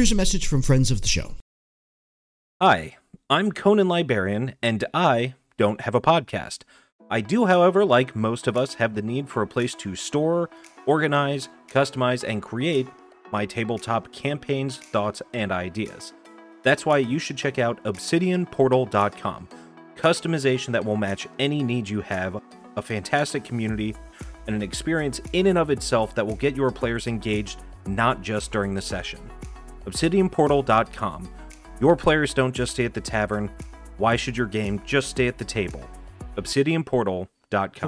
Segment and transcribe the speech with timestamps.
[0.00, 1.34] Here's a message from friends of the show.
[2.58, 2.96] Hi,
[3.28, 6.62] I'm Conan Librarian, and I don't have a podcast.
[7.10, 10.48] I do, however, like most of us, have the need for a place to store,
[10.86, 12.88] organize, customize, and create
[13.30, 16.14] my tabletop campaigns, thoughts, and ideas.
[16.62, 19.48] That's why you should check out obsidianportal.com.
[19.96, 22.40] Customization that will match any need you have,
[22.76, 23.94] a fantastic community,
[24.46, 28.50] and an experience in and of itself that will get your players engaged not just
[28.50, 29.20] during the session.
[29.90, 31.28] ObsidianPortal.com.
[31.80, 33.50] Your players don't just stay at the tavern.
[33.98, 35.82] Why should your game just stay at the table?
[36.36, 37.39] ObsidianPortal.com.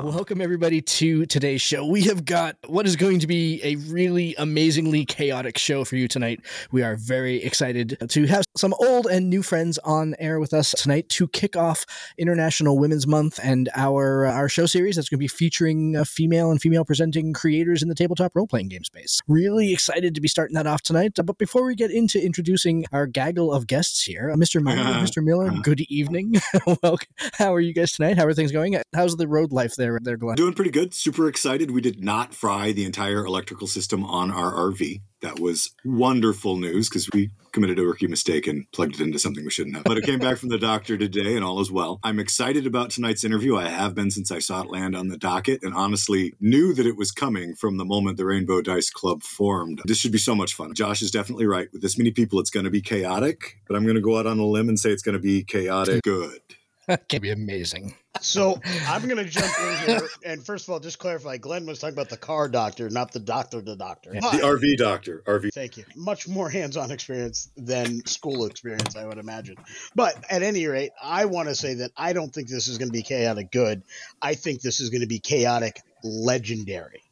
[0.03, 1.87] Welcome, everybody, to today's show.
[1.87, 6.09] We have got what is going to be a really amazingly chaotic show for you
[6.09, 6.41] tonight.
[6.73, 10.73] We are very excited to have some old and new friends on air with us
[10.73, 11.87] tonight to kick off
[12.19, 16.03] International Women's Month and our uh, our show series that's going to be featuring uh,
[16.03, 19.21] female and female presenting creators in the tabletop role playing game space.
[19.29, 21.17] Really excited to be starting that off tonight.
[21.21, 24.61] Uh, But before we get into introducing our gaggle of guests here, uh, Mr.
[24.61, 25.23] Meyer, Mr.
[25.23, 26.35] Miller, good evening.
[26.83, 27.07] Welcome.
[27.35, 28.19] How are you guys tonight?
[28.19, 28.77] How are things going?
[28.93, 30.37] How's the road life there, there, Glenn?
[30.37, 30.95] Doing pretty good.
[30.95, 31.71] Super excited.
[31.71, 35.03] We did not fry the entire electrical system on our RV.
[35.21, 39.45] That was wonderful news because we committed a rookie mistake and plugged it into something
[39.45, 39.85] we shouldn't have.
[39.85, 42.01] But it came back from the doctor today and all is well.
[42.03, 43.57] I'm excited about tonight's interview.
[43.57, 46.87] I have been since I saw it land on the docket and honestly knew that
[46.87, 49.83] it was coming from the moment the Rainbow Dice Club formed.
[49.85, 50.75] This should be so much fun.
[50.75, 51.69] Josh is definitely right.
[51.73, 54.27] With this many people, it's going to be chaotic, but I'm going to go out
[54.27, 56.41] on a limb and say it's going to be chaotic good.
[57.09, 57.95] Can be amazing.
[58.21, 60.09] So I'm going to jump in here.
[60.25, 63.21] And first of all, just clarify Glenn was talking about the car doctor, not the
[63.21, 64.13] doctor, the doctor.
[64.13, 65.23] The RV doctor.
[65.27, 65.53] RV.
[65.53, 65.85] Thank you.
[65.97, 69.57] Much more hands on experience than school experience, I would imagine.
[69.95, 72.89] But at any rate, I want to say that I don't think this is going
[72.89, 73.83] to be chaotic good.
[74.21, 77.03] I think this is going to be chaotic legendary.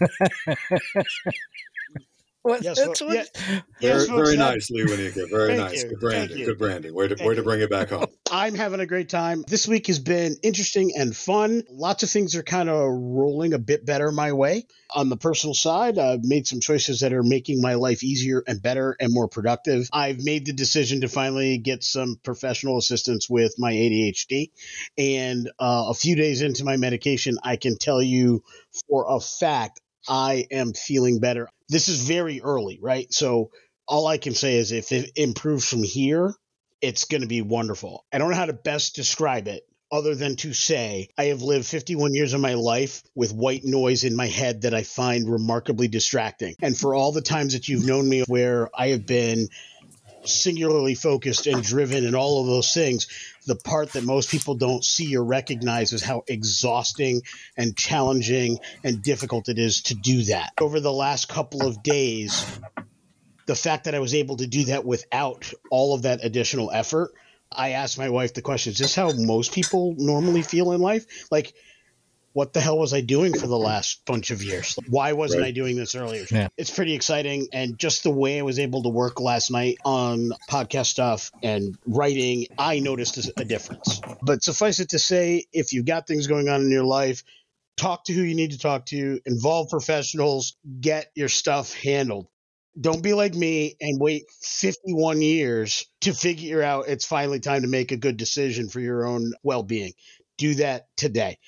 [2.46, 3.60] What, Yes, that's well, what- yeah.
[3.80, 5.28] Very, Yes, folks, very that- nice, Lewanika.
[5.30, 5.82] Very nice.
[5.82, 5.88] you.
[5.88, 6.44] Good branding.
[6.44, 6.94] Good branding.
[6.94, 7.44] Way to, Thank way to you.
[7.44, 8.06] bring it back home.
[8.30, 9.44] I'm having a great time.
[9.48, 11.64] This week has been interesting and fun.
[11.70, 14.66] Lots of things are kind of rolling a bit better my way.
[14.94, 18.62] On the personal side, I've made some choices that are making my life easier and
[18.62, 19.88] better and more productive.
[19.92, 24.50] I've made the decision to finally get some professional assistance with my ADHD.
[24.96, 28.44] And uh, a few days into my medication, I can tell you
[28.88, 31.48] for a fact I am feeling better.
[31.68, 33.12] This is very early, right?
[33.12, 33.50] So
[33.88, 36.34] all I can say is if it improves from here,
[36.80, 38.04] it's going to be wonderful.
[38.12, 41.66] I don't know how to best describe it other than to say I have lived
[41.66, 45.88] 51 years of my life with white noise in my head that I find remarkably
[45.88, 46.56] distracting.
[46.60, 49.48] And for all the times that you've known me where I have been
[50.28, 53.06] singularly focused and driven and all of those things,
[53.46, 57.22] the part that most people don't see or recognize is how exhausting
[57.56, 60.52] and challenging and difficult it is to do that.
[60.60, 62.44] Over the last couple of days,
[63.46, 67.12] the fact that I was able to do that without all of that additional effort,
[67.50, 71.06] I asked my wife the question, is this how most people normally feel in life?
[71.30, 71.54] Like,
[72.36, 74.78] what the hell was I doing for the last bunch of years?
[74.90, 75.48] Why wasn't Right.
[75.48, 76.26] I doing this earlier?
[76.30, 76.48] Yeah.
[76.58, 77.48] It's pretty exciting.
[77.50, 81.78] And just the way I was able to work last night on podcast stuff and
[81.86, 84.02] writing, I noticed a difference.
[84.20, 87.24] But suffice it to say, if you've got things going on in your life,
[87.78, 92.26] talk to who you need to talk to, involve professionals, get your stuff handled.
[92.78, 97.68] Don't be like me and wait 51 years to figure out it's finally time to
[97.68, 99.94] make a good decision for your own well being.
[100.36, 101.38] Do that today.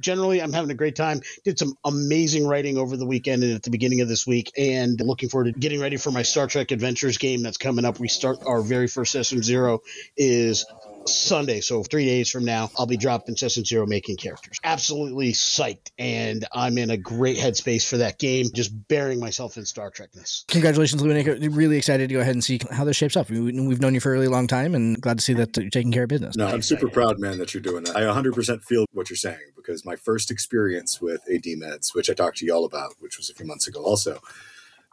[0.00, 1.22] Generally, I'm having a great time.
[1.44, 5.00] Did some amazing writing over the weekend and at the beginning of this week, and
[5.00, 7.98] looking forward to getting ready for my Star Trek Adventures game that's coming up.
[7.98, 9.80] We start our very first Session Zero
[10.16, 10.66] is
[11.06, 11.60] Sunday.
[11.60, 14.58] So three days from now, I'll be dropping Session Zero making characters.
[14.64, 18.46] Absolutely psyched, and I'm in a great headspace for that game.
[18.54, 20.46] Just burying myself in Star Trekness.
[20.48, 21.38] Congratulations, Lunatic.
[21.50, 23.30] Really excited to go ahead and see how this shapes up.
[23.30, 25.70] We, we've known you for a really long time, and glad to see that you're
[25.70, 26.36] taking care of business.
[26.36, 27.96] No, I'm super proud, man, that you're doing that.
[27.96, 32.14] I 100% feel what you're saying because my first experience with AD Meds, which I
[32.14, 34.20] talked to y'all about, which was a few months ago, also,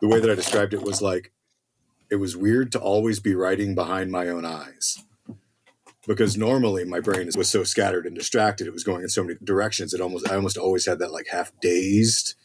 [0.01, 1.31] the way that I described it was like
[2.09, 5.03] it was weird to always be writing behind my own eyes
[6.07, 9.37] because normally my brain was so scattered and distracted it was going in so many
[9.43, 12.35] directions it almost i almost always had that like half dazed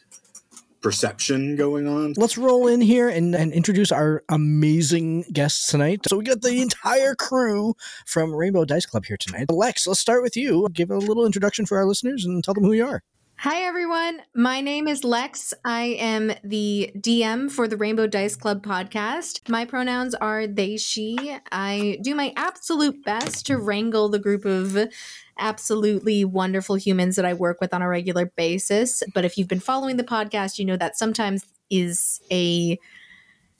[0.81, 6.01] perception going on Let's roll in here and, and introduce our amazing guests tonight.
[6.07, 7.75] So we got the entire crew
[8.05, 9.51] from Rainbow Dice Club here tonight.
[9.51, 10.67] Lex, let's start with you.
[10.73, 13.03] Give a little introduction for our listeners and tell them who you are.
[13.43, 14.21] Hi, everyone.
[14.35, 15.51] My name is Lex.
[15.65, 19.49] I am the DM for the Rainbow Dice Club podcast.
[19.49, 21.35] My pronouns are they, she.
[21.51, 24.77] I do my absolute best to wrangle the group of
[25.39, 29.01] absolutely wonderful humans that I work with on a regular basis.
[29.11, 32.77] But if you've been following the podcast, you know that sometimes is a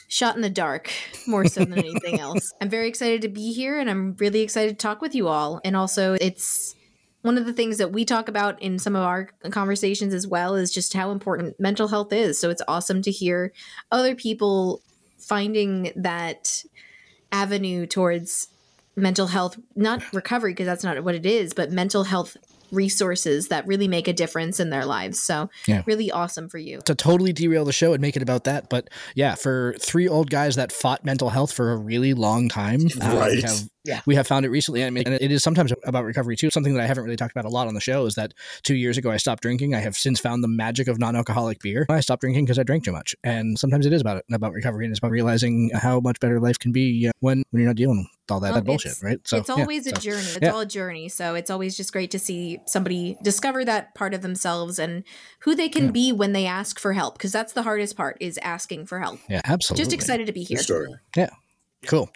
[0.07, 0.91] shot in the dark
[1.25, 2.53] more so than anything else.
[2.61, 5.59] I'm very excited to be here and I'm really excited to talk with you all.
[5.65, 6.75] And also, it's
[7.21, 10.55] one of the things that we talk about in some of our conversations as well
[10.55, 12.39] is just how important mental health is.
[12.39, 13.53] So it's awesome to hear
[13.91, 14.81] other people
[15.19, 16.63] finding that
[17.31, 18.47] avenue towards
[18.95, 22.35] mental health, not recovery, because that's not what it is, but mental health
[22.71, 25.19] resources that really make a difference in their lives.
[25.19, 25.83] So, Yeah.
[25.85, 26.79] really awesome for you.
[26.85, 30.29] To totally derail the show and make it about that, but yeah, for three old
[30.29, 34.01] guys that fought mental health for a really long time, uh, we have Yeah.
[34.05, 34.83] we have found it recently.
[34.85, 36.49] I mean, and it is sometimes about recovery too.
[36.51, 38.33] Something that I haven't really talked about a lot on the show is that
[38.63, 39.73] two years ago I stopped drinking.
[39.75, 41.85] I have since found the magic of non-alcoholic beer.
[41.89, 44.53] I stopped drinking because I drank too much, and sometimes it is about it about
[44.53, 47.69] recovery and it's about realizing how much better life can be uh, when when you're
[47.69, 49.19] not dealing with all that, Well, that bullshit, right?
[49.25, 50.17] So it's yeah, always a so- journey.
[50.19, 50.51] It's yeah.
[50.51, 51.09] all a journey.
[51.09, 55.03] So it's always just great to see somebody discover that part of themselves and
[55.41, 55.91] who they can Yeah.
[55.91, 57.15] be when they ask for help.
[57.15, 59.19] Because that's the hardest part is asking for help.
[59.29, 59.83] Yeah, absolutely.
[59.83, 60.57] Just excited to be Good here.
[60.59, 60.87] story
[61.87, 62.09] Cool.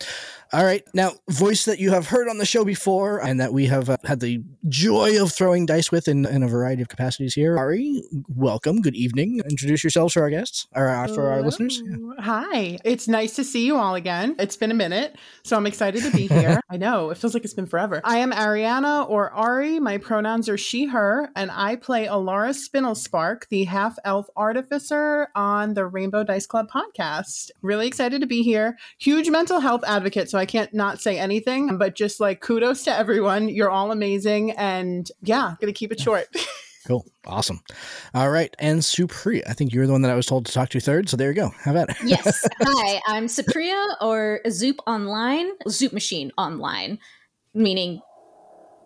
[0.53, 0.83] All right.
[0.94, 3.97] Now, voice that you have heard on the show before and that we have uh,
[4.06, 7.57] had the joy of throwing dice with in, in a variety of capacities here.
[7.57, 8.79] Ari, welcome.
[8.79, 9.41] Good evening.
[9.50, 11.81] Introduce yourselves for our guests or uh, for our listeners.
[11.83, 11.97] Yeah.
[12.19, 12.77] Hi.
[12.85, 14.35] It's nice to see you all again.
[14.39, 16.61] It's been a minute, so I'm excited to be here.
[16.69, 18.00] I know, it feels like it's been forever.
[18.03, 19.79] I am Ariana or Ari.
[19.79, 25.73] My pronouns are she, her, and I play Alara Spinelspark, the half elf artificer on
[25.73, 27.50] the Rainbow Dice Club podcast.
[27.61, 28.77] Really excited to be here.
[29.00, 32.92] Huge mental health advocate, so I can't not say anything, but just like kudos to
[32.94, 33.50] everyone.
[33.50, 34.52] You're all amazing.
[34.52, 36.28] And yeah, gonna keep it short.
[36.86, 37.04] Cool.
[37.25, 37.62] Awesome.
[38.13, 38.56] All right.
[38.60, 41.10] And Supri, I think you're the one that I was told to talk to third.
[41.10, 41.50] So there you go.
[41.63, 41.98] How about it?
[42.06, 42.48] yes.
[42.62, 47.00] Hi, I'm Supriya or Zoop Online, Zoop Machine Online,
[47.56, 48.02] meaning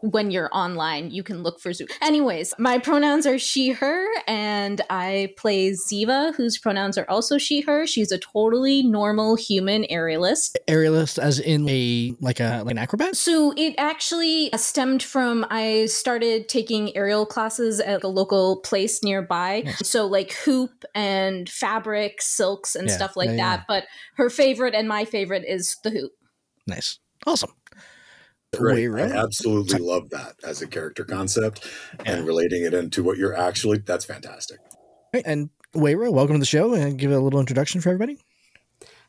[0.01, 1.89] when you're online, you can look for Zoop.
[2.01, 7.61] Anyways, my pronouns are she, her, and I play Ziva, whose pronouns are also she,
[7.61, 7.85] her.
[7.85, 10.55] She's a totally normal human aerialist.
[10.67, 13.15] Aerialist as in a like a like an acrobat?
[13.15, 19.63] So it actually stemmed from I started taking aerial classes at a local place nearby.
[19.83, 23.57] So like hoop and fabric, silks and Yeah, stuff like yeah, yeah.
[23.57, 23.65] that.
[23.67, 23.83] But
[24.15, 26.11] her favorite and my favorite is the hoop.
[26.67, 26.99] Nice.
[27.25, 27.51] Awesome.
[28.57, 28.77] Right.
[28.77, 29.11] Wayra?
[29.11, 31.67] I absolutely love that as a character concept
[32.05, 34.59] and relating it into what you're actually that's fantastic.
[35.13, 38.17] Right, And Wayra, welcome to the show and give a little introduction for everybody.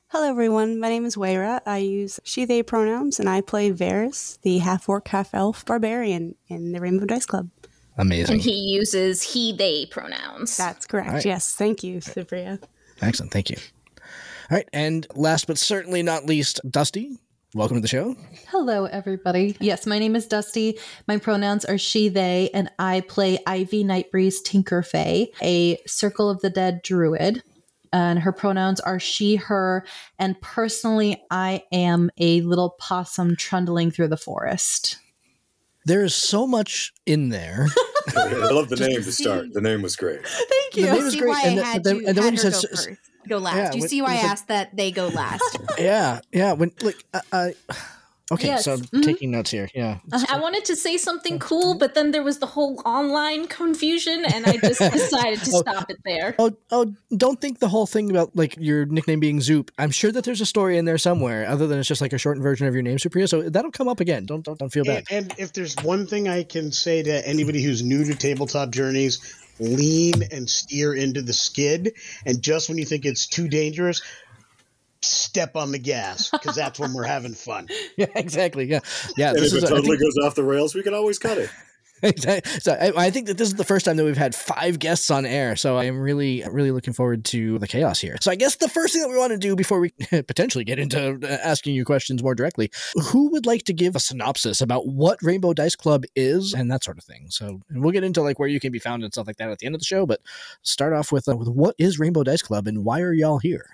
[0.08, 0.78] Hello, everyone.
[0.80, 1.60] My name is Waira.
[1.66, 6.34] I use she, they pronouns, and I play Varys, the half orc, half elf barbarian
[6.48, 7.48] in the Rainbow Dice Club.
[7.96, 8.34] Amazing.
[8.34, 10.56] And he uses he, they pronouns.
[10.56, 11.08] That's correct.
[11.08, 11.24] All right.
[11.24, 11.54] Yes.
[11.54, 12.60] Thank you, Supriya.
[13.00, 13.32] Excellent.
[13.32, 13.56] Thank you.
[14.50, 14.68] All right.
[14.72, 17.16] And last but certainly not least, Dusty,
[17.54, 18.16] welcome to the show.
[18.48, 19.56] Hello, everybody.
[19.60, 20.78] Yes, my name is Dusty.
[21.08, 26.50] My pronouns are she, they, and I play Ivy Nightbreeze Tinkerfay, a Circle of the
[26.50, 27.42] Dead druid.
[27.92, 29.84] And her pronouns are she, her,
[30.16, 34.96] and personally, I am a little possum trundling through the forest.
[35.86, 37.66] There is so much in there.
[38.16, 39.52] I love the name to start.
[39.54, 40.20] The name was great.
[40.24, 40.86] Thank you.
[40.86, 42.34] The name You is see great, and I then- had, then- you, and then when
[42.34, 42.96] you said
[43.28, 43.54] go s- first.
[43.54, 43.56] Go last.
[43.56, 45.58] yeah, you when- see why when I you asked that they go last.
[45.78, 46.20] yeah.
[46.32, 46.52] Yeah.
[46.54, 47.54] When like I, I
[48.32, 48.62] Okay, Yes.
[48.64, 49.02] so I'm Mhm.
[49.02, 49.68] taking notes here.
[49.74, 49.98] Yeah.
[50.12, 54.24] Uh, I wanted to say something cool, but then there was the whole online confusion,
[54.24, 55.60] and I just decided to Oh.
[55.62, 56.36] stop it there.
[56.38, 56.94] Oh, oh!
[57.16, 59.72] Don't think the whole thing about like your nickname being Zoop.
[59.78, 62.18] I'm sure that there's a story in there somewhere, other than it's just like a
[62.18, 63.28] shortened version of your name, Supriya.
[63.28, 64.26] So that'll come up again.
[64.26, 65.06] Don't don't, don't feel bad.
[65.10, 68.70] And, and if there's one thing I can say to anybody who's new to tabletop
[68.70, 69.18] journeys,
[69.60, 71.92] lean and steer into the skid.
[72.26, 74.02] And just when you think it's too dangerous,
[75.02, 77.68] step on the gas because that's when we're having fun.
[77.96, 78.64] yeah, exactly.
[78.66, 78.80] Yeah,
[79.16, 79.30] yeah.
[79.30, 80.94] and This if is it a- I totally think- goes off the rails, we can
[80.94, 81.50] always cut it.
[82.60, 85.10] So I, I think that this is the first time that we've had five guests
[85.10, 85.56] on air.
[85.56, 88.16] So I am really, really looking forward to the chaos here.
[88.20, 90.78] So I guess the first thing that we want to do before we potentially get
[90.78, 92.70] into uh, asking you questions more directly,
[93.10, 96.84] who would like to give a synopsis about what Rainbow Dice Club is and that
[96.84, 97.26] sort of thing?
[97.28, 99.50] So and we'll get into like where you can be found and stuff like that
[99.50, 100.06] at the end of the show.
[100.06, 100.20] But
[100.62, 103.66] start off with, uh, with what is Rainbow Dice Club and why are y'all here?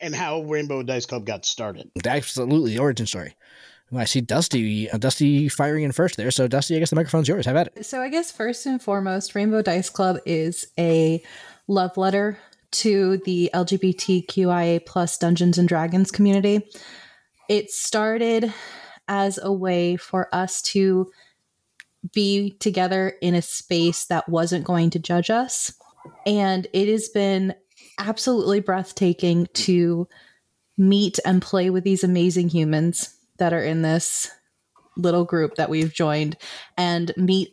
[0.00, 1.90] And how Rainbow Dice Club got started.
[2.06, 3.34] Absolutely, origin story.
[3.96, 6.30] I see Dusty, uh, Dusty firing in first there.
[6.30, 7.46] So Dusty, I guess the microphone's yours.
[7.46, 7.86] Have at it.
[7.86, 11.22] So I guess first and foremost, Rainbow Dice Club is a
[11.68, 12.38] love letter
[12.70, 16.68] to the LGBTQIA plus Dungeons and Dragons community.
[17.48, 18.52] It started
[19.08, 21.10] as a way for us to
[22.12, 25.72] be together in a space that wasn't going to judge us.
[26.26, 27.54] And it has been
[27.98, 30.06] absolutely breathtaking to
[30.76, 34.30] meet and play with these amazing humans that are in this
[34.96, 36.36] little group that we've joined
[36.76, 37.50] and meet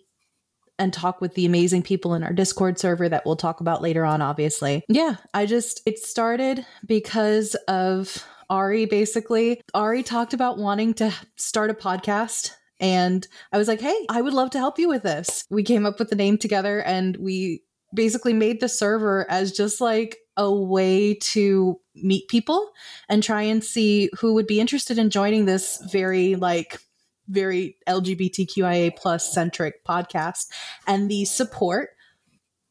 [0.77, 4.03] and talk with the amazing people in our Discord server that we'll talk about later
[4.03, 4.83] on, obviously.
[4.89, 9.61] Yeah, I just, it started because of Ari, basically.
[9.73, 12.51] Ari talked about wanting to start a podcast.
[12.81, 15.45] And I was like, hey, I would love to help you with this.
[15.49, 17.63] We came up with the name together and we
[17.95, 22.71] basically made the server as just like a way to meet people
[23.09, 26.79] and try and see who would be interested in joining this very like
[27.27, 30.47] very lgbtqia plus centric podcast.
[30.85, 31.91] And the support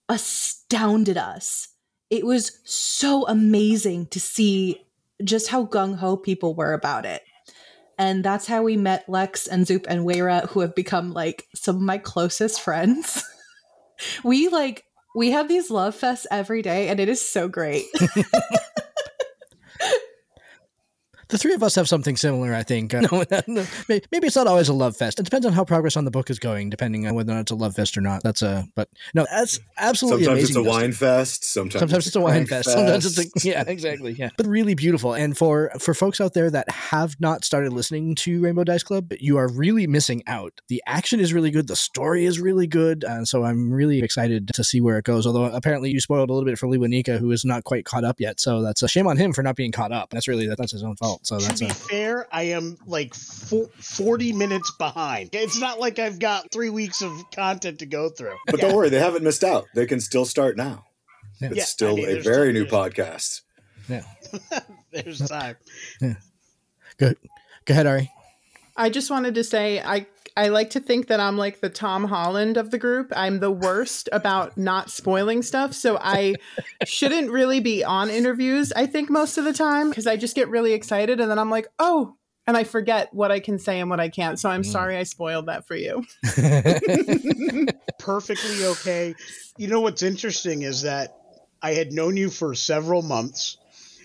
[0.09, 1.69] astounded us.
[2.11, 4.85] It was so amazing to see
[5.23, 7.23] just how gung-ho people were about it.
[7.99, 11.77] And that's how we met lex and zoop and Weira, who have become like some
[11.77, 13.25] of my closest friends.
[14.25, 17.87] We like we have these love fests every day and it is so great
[21.35, 22.95] The three of us have something similar, I think.
[22.95, 25.19] Uh, no, no, may- maybe it's not always a love fest.
[25.19, 27.41] It depends on how progress on the book is going, depending on whether or not
[27.41, 28.23] it's a love fest or not.
[28.23, 31.45] That's a, but no, that's absolutely Sometimes it's a wine fest.
[31.45, 32.71] Sometimes, Sometimes it's a wine prank fest.
[32.71, 34.13] Sometimes it's a, yeah, exactly.
[34.13, 35.15] Yeah, but really beautiful.
[35.15, 39.13] And for for folks out there that have not started listening to Rainbow Dice Club,
[39.19, 40.61] you are really missing out.
[40.69, 41.67] The action is really good.
[41.67, 45.27] The story is really good, and so I'm really excited to see where it goes.
[45.27, 48.21] Although apparently you spoiled a little bit for Lewanika, who is not quite caught up
[48.21, 48.39] yet.
[48.39, 50.11] So that's a shame on him for not being caught up.
[50.11, 51.24] That's really that's his own fault.
[51.25, 55.31] So To be a, fair, I am like fo- 40 minutes behind.
[55.33, 58.37] It's not like I've got three weeks of content to go through.
[58.47, 58.67] But Yeah.
[58.69, 59.65] don't worry, they haven't missed out.
[59.75, 60.85] They can still start now.
[61.41, 61.49] Yeah.
[61.49, 63.41] It's Yeah, I still mean, a very still- new podcast.
[63.89, 64.05] Yeah,
[64.93, 65.57] there's time.
[66.01, 66.15] Yeah,
[66.99, 67.17] good.
[67.65, 68.11] Go ahead, Ari.
[68.77, 72.05] I just wanted to say I I like to think that I'm like the Tom
[72.05, 73.13] Holland of the group.
[73.15, 76.35] I'm the worst about not spoiling stuff, so I
[76.85, 78.73] shouldn't really be on interviews.
[78.75, 81.51] I think most of the time because I just get really excited and then I'm
[81.51, 84.39] like, "Oh, and I forget what I can say and what I can't.
[84.39, 84.67] So I'm Mm.
[84.67, 86.05] sorry I spoiled that for you.
[87.99, 89.15] Perfectly okay.
[89.57, 91.17] You know what's interesting is that
[91.63, 93.57] I had known you for several months.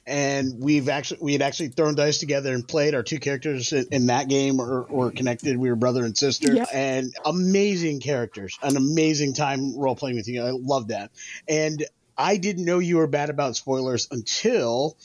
[0.09, 3.85] And we've actually we had actually thrown dice together and played our two characters in,
[3.91, 5.55] in that game were, were connected.
[5.55, 6.65] We were brother and sister, Yeah.
[6.73, 8.57] and amazing characters.
[8.63, 10.43] An amazing time role playing with you.
[10.43, 11.11] I love that.
[11.47, 11.85] And
[12.17, 14.97] I didn't know you were bad about spoilers until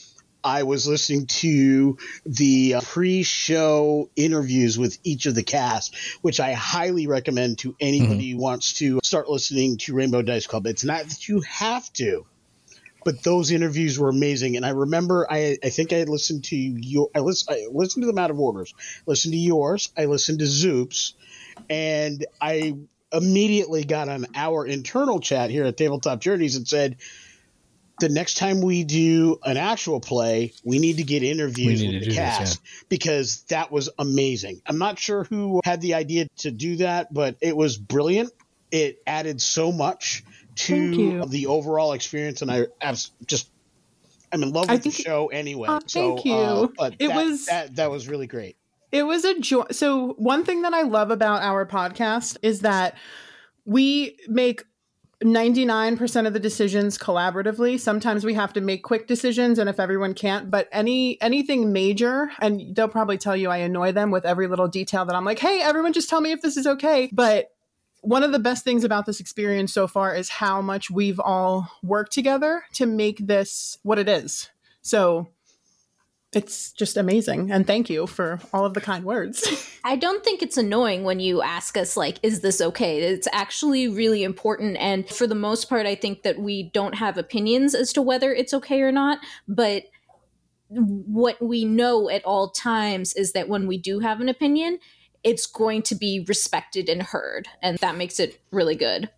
[0.42, 1.96] I was listening to
[2.26, 8.32] the uh, pre-show interviews with each of the cast, which I highly recommend to anybody
[8.32, 10.66] who wants to start listening to Rainbow Dice Club.
[10.66, 12.26] It's not that you have to,
[13.04, 14.56] but those interviews were amazing.
[14.56, 18.06] And I remember, I I think I listened to your, I listened, I listened to
[18.06, 18.74] them out of orders.
[19.06, 19.90] Listened to yours.
[19.96, 21.14] I listened to Zoop's,
[21.68, 22.74] and I
[23.12, 26.96] immediately got on our internal chat here at Tabletop Journeys and said
[28.00, 32.00] the next time we do an actual play, we need to get interviews need with
[32.00, 34.60] the do this, cast because that was amazing.
[34.66, 38.32] I'm not sure who had the idea to do that, but it was brilliant.
[38.72, 40.24] It added so much
[40.56, 43.48] to the overall experience, and I abs- just
[44.32, 45.68] I'm in love with the show anyway.
[45.70, 46.34] Oh, so, thank you.
[46.34, 48.56] uh, but It that, was- that that was really great.
[48.92, 49.64] It was a joy.
[49.72, 52.96] So, one thing that I love about our podcast is that
[53.64, 54.62] we make
[55.24, 57.80] 99% of the decisions collaboratively.
[57.80, 62.30] Sometimes we have to make quick decisions and if everyone can't, but any anything major
[62.40, 65.38] and they'll probably tell you I annoy them with every little detail that I'm like,
[65.38, 67.53] "Hey, everyone just tell me if this is okay." But
[68.04, 71.70] one of the best things about this experience so far is how much we've all
[71.82, 74.50] worked together to make this what it is.
[74.82, 75.28] So
[76.32, 77.50] it's just amazing.
[77.50, 79.46] And thank you for all of the kind words.
[79.84, 83.00] I don't think it's annoying when you ask us, like, is this okay?
[83.00, 84.76] It's actually really important.
[84.78, 88.34] And for the most part, I think that we don't have opinions as to whether
[88.34, 89.18] it's okay or not.
[89.48, 89.84] But
[90.68, 94.78] what we know at all times is that when we do have an opinion,
[95.24, 97.48] it's going to be respected and heard.
[97.62, 99.10] And that makes it really good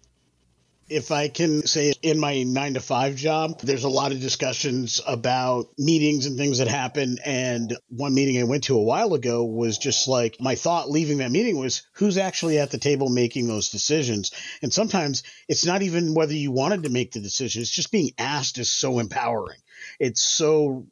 [0.89, 5.01] if I can say in my nine to five job, there's a lot of discussions
[5.07, 7.19] about meetings and things that happen.
[7.25, 11.19] And one meeting I went to a while ago was just like my thought leaving
[11.19, 14.31] that meeting was who's actually at the table making those decisions.
[14.63, 18.13] And sometimes it's not even whether you wanted to make the decision, it's just being
[18.19, 19.59] asked is so empowering.
[19.99, 20.87] It's so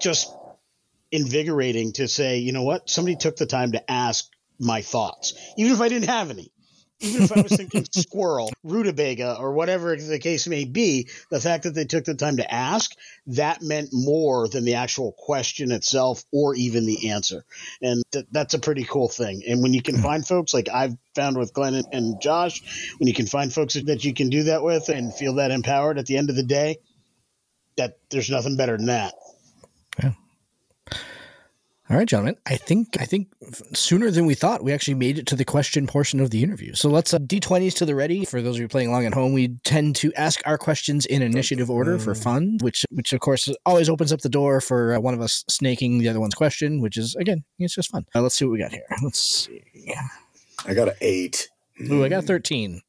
[0.00, 0.32] just
[1.10, 5.72] invigorating to say, you know what, somebody took the time to ask my thoughts, even
[5.72, 6.52] if I didn't have any
[7.02, 11.64] even if I was thinking squirrel, rutabaga, or whatever the case may be, the fact
[11.64, 12.92] that they took the time to ask,
[13.26, 17.44] that meant more than the actual question itself or even the answer.
[17.80, 19.42] And th- that's a pretty cool thing.
[19.46, 20.02] And when you can hmm.
[20.02, 23.74] find folks like I've found with Glenn and, and Josh, when you can find folks
[23.74, 26.42] that you can do that with and feel that empowered at the end of the
[26.42, 26.76] day,
[27.76, 29.14] that there's nothing better than that.
[30.02, 30.12] Yeah.
[31.92, 32.36] All right, gentlemen.
[32.46, 33.28] I think I think
[33.74, 36.72] sooner than we thought, we actually made it to the question portion of the interview.
[36.72, 38.24] So let's uh, d20s to the ready.
[38.24, 41.20] For those of you playing along at home, we tend to ask our questions in
[41.20, 42.22] initiative order for mm.
[42.22, 45.44] fun, which which of course always opens up the door for uh, one of us
[45.50, 48.06] snaking the other one's question, which is again, it's just fun.
[48.14, 48.86] Uh, let's see what we got here.
[49.02, 49.62] Let's see.
[50.64, 51.50] I got an eight.
[51.90, 52.80] Ooh, I got thirteen.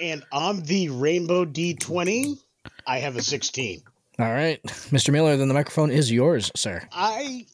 [0.00, 2.36] And on the rainbow d20,
[2.84, 3.84] I have a sixteen.
[4.18, 5.12] All right, Mr.
[5.12, 6.86] Miller, then the microphone is yours, sir.
[6.92, 7.46] I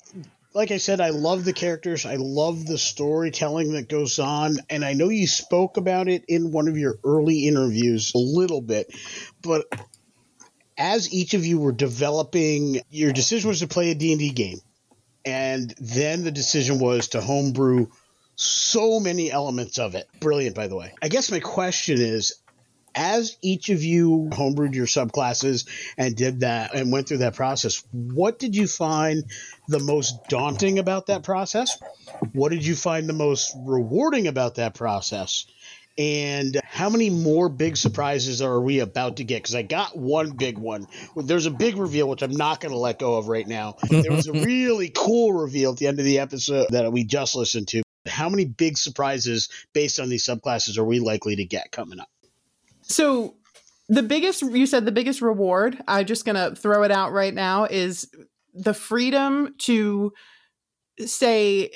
[0.56, 2.06] like I said, I love the characters.
[2.06, 4.56] I love the storytelling that goes on.
[4.70, 8.62] And I know you spoke about it in one of your early interviews a little
[8.62, 8.86] bit,
[9.42, 9.66] but
[10.78, 14.58] as each of you were developing, your decision was to play a D&D game.
[15.26, 17.88] And then the decision was to homebrew
[18.34, 20.08] so many elements of it.
[20.20, 20.94] Brilliant, by the way.
[21.02, 22.34] I guess my question is
[22.96, 27.84] as each of you homebrewed your subclasses and did that and went through that process,
[27.92, 29.24] what did you find
[29.68, 31.78] the most daunting about that process?
[32.32, 35.46] What did you find the most rewarding about that process?
[35.98, 39.42] And how many more big surprises are we about to get?
[39.42, 40.86] Because I got one big one.
[41.16, 43.76] There's a big reveal, which I'm not going to let go of right now.
[43.88, 47.34] There was a really cool reveal at the end of the episode that we just
[47.34, 47.82] listened to.
[48.06, 52.08] How many big surprises based on these subclasses are we likely to get coming up?
[52.88, 53.36] So
[53.88, 57.64] the biggest you said the biggest reward, I'm just to throw it out right now
[57.64, 58.10] is
[58.54, 60.12] the freedom to
[61.04, 61.70] say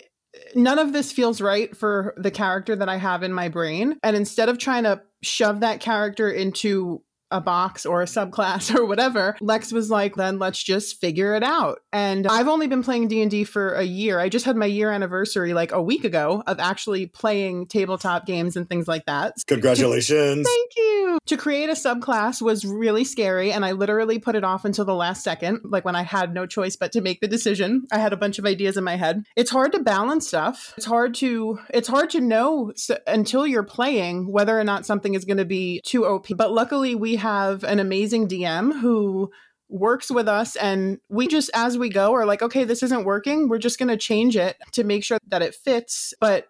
[0.55, 3.99] none of this feels right for the character that I have in my brain.
[4.03, 8.85] And instead of trying to shove that character into a box or a subclass or
[8.87, 11.81] whatever lex was like then let's just figure it out.
[11.93, 14.19] And i've only been playing d&d for a year.
[14.19, 18.57] I just had my year anniversary like a week ago of actually playing tabletop games
[18.57, 19.35] and things like that.
[19.47, 20.47] Congratulations.
[20.47, 21.19] Thank you.
[21.27, 24.95] To create a subclass was really scary and i literally put it off until the
[24.95, 27.87] last second like when i had no choice but to make the decision.
[27.93, 29.25] I had a bunch of ideas in my head.
[29.37, 30.75] It's hard to balance stuff.
[30.77, 35.14] It's hard to it's hard to know so, until you're playing whether or not something
[35.14, 39.30] is going to be too op but luckily we have an amazing DM who
[39.68, 43.48] works with us and we just as we go are like okay this isn't working.
[43.48, 46.12] We're just going to change it to make sure that it fits.
[46.20, 46.48] But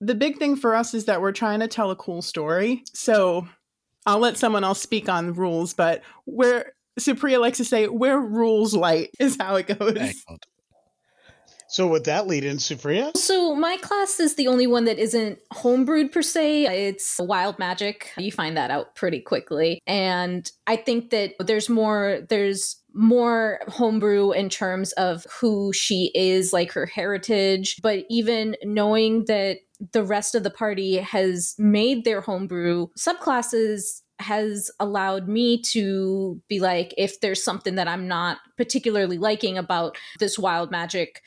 [0.00, 2.82] the big thing for us is that we're trying to tell a cool story.
[2.94, 3.46] So
[4.06, 8.72] i'll let someone else speak on rules but where supriya likes to say where rules
[8.72, 10.24] light is how it goes.
[11.68, 13.16] So would that lead in, Supriya?
[13.16, 16.88] So my class is the only one that isn't homebrewed per se.
[16.88, 18.12] It's wild magic.
[18.16, 19.80] You find that out pretty quickly.
[19.86, 26.52] And I think that there's more there's more homebrew in terms of who she is,
[26.52, 29.58] like her heritage, but even knowing that
[29.92, 36.58] the rest of the party has made their homebrew subclasses has allowed me to be
[36.58, 41.20] like if there's something that I'm not particularly liking about this wild magic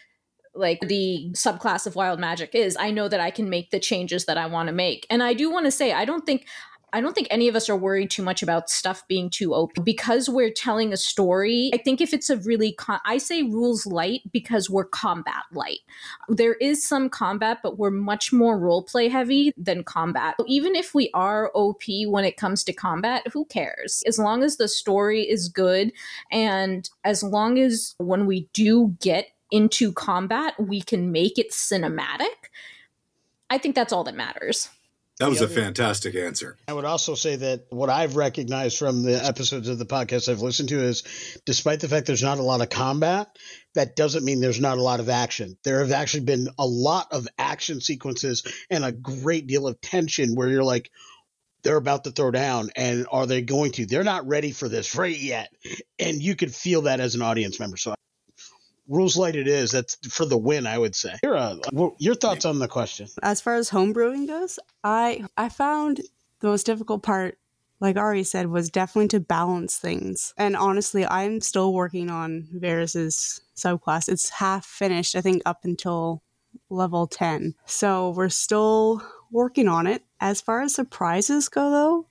[0.55, 4.25] like the subclass of wild magic is, I know that I can make the changes
[4.25, 5.05] that I want to make.
[5.09, 6.45] And I do want to say, I don't think
[6.93, 9.83] I don't think any of us are worried too much about stuff being too open
[9.83, 11.69] because we're telling a story.
[11.73, 15.79] I think if it's a really, con- I say rules light because we're combat light.
[16.27, 20.35] There is some combat, but we're much more role play heavy than combat.
[20.39, 24.03] So Even if we are OP when it comes to combat, who cares?
[24.07, 25.91] As long as the story is good
[26.31, 32.49] and as long as when we do get into combat, we can make it cinematic.
[33.49, 34.69] I think that's all that matters.
[35.19, 36.55] That was a fantastic answer.
[36.65, 40.39] I would also say that what I've recognized from the episodes of the podcast I've
[40.39, 41.03] listened to is
[41.45, 43.27] despite the fact there's not a lot of combat,
[43.75, 45.57] that doesn't mean there's not a lot of action.
[45.65, 50.35] There have actually been a lot of action sequences and a great deal of tension
[50.35, 50.89] where you're like,
[51.63, 53.85] they're about to throw down and are they going to?
[53.85, 55.49] They're not ready for this right yet.
[55.99, 57.75] And you could feel that as an audience member.
[57.75, 57.93] So
[58.89, 59.71] rules light it is.
[59.71, 61.15] That's for the win, I would say.
[61.23, 61.55] Your, uh,
[61.99, 63.07] your thoughts on the question?
[63.23, 66.01] As far as homebrewing goes, I I found
[66.41, 67.37] the most difficult part,
[67.79, 70.33] like Ari said, was definitely to balance things.
[70.37, 74.09] And honestly, I'm still working on Varys's subclass.
[74.09, 76.23] It's half finished, I think, up until
[76.69, 77.55] level 10.
[77.65, 80.03] So we're still working on it.
[80.19, 82.07] As far as surprises go, though,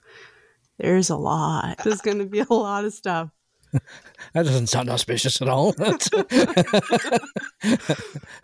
[0.79, 1.79] there's a lot.
[1.85, 3.31] There's going to be a lot of stuff.
[4.33, 5.75] that doesn't sound auspicious at all.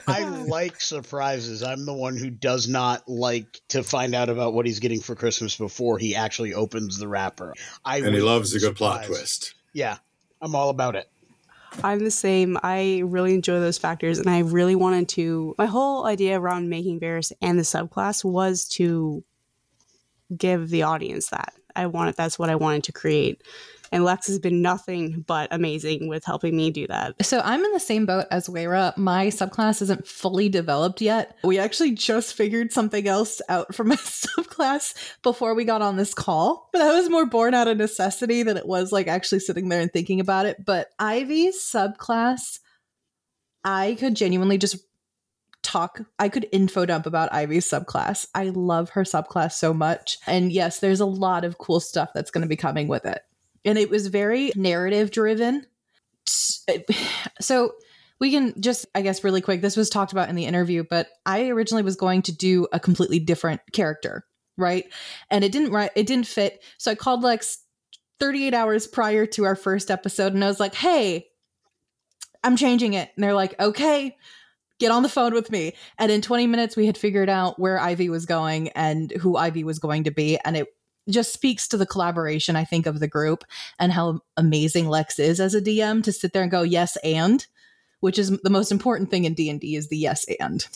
[0.06, 1.62] I like surprises.
[1.62, 5.14] I'm the one who does not like to find out about what he's getting for
[5.14, 7.54] Christmas before he actually opens the wrapper.
[7.84, 9.54] I and he loves a good plot twist.
[9.72, 9.98] Yeah,
[10.40, 11.08] I'm all about it.
[11.82, 12.56] I'm the same.
[12.62, 15.54] I really enjoy those factors, and I really wanted to.
[15.58, 19.24] My whole idea around making Varys and the subclass was to
[20.37, 21.54] give the audience that.
[21.74, 22.14] I wanted.
[22.16, 23.42] That's what I wanted to create
[23.94, 27.24] and Lex has been nothing but amazing with helping me do that.
[27.24, 28.94] So I'm in the same boat as Wayra.
[28.96, 31.38] My subclass isn't fully developed yet.
[31.44, 36.12] We actually just figured something else out for my subclass before we got on this
[36.12, 36.68] call.
[36.72, 39.80] But that was more born out of necessity than it was like actually sitting there
[39.80, 40.64] and thinking about it.
[40.64, 42.59] But Ivy's subclass,
[43.62, 44.76] I could genuinely just
[45.62, 50.52] talk i could info dump about ivy's subclass i love her subclass so much and
[50.52, 53.22] yes there's a lot of cool stuff that's going to be coming with it
[53.64, 55.66] and it was very narrative driven.
[57.40, 57.72] So
[58.20, 59.61] we can just, I guess, really quick.
[59.61, 62.81] This was talked about in the interview, but I originally was going to do a
[62.81, 64.24] completely different character,
[64.57, 64.85] right?
[65.31, 66.62] And it didn't right, it didn't fit.
[66.79, 67.59] So I called Lex
[68.20, 71.27] 38 hours prior to our first episode, and I was like, "Hey,
[72.42, 74.16] I'm changing it." And they're like, "Okay."
[74.81, 75.74] Get on the phone with me.
[75.98, 79.62] And in 20 minutes, we had figured out where Ivy was going and who Ivy
[79.62, 80.37] was going to be.
[80.44, 80.66] And it
[81.09, 83.45] just speaks to the collaboration I think of the group
[83.79, 87.47] and how amazing Lex is as a DM to sit there and go yes and
[88.05, 90.67] which is the most important thing in D&D is the yes and.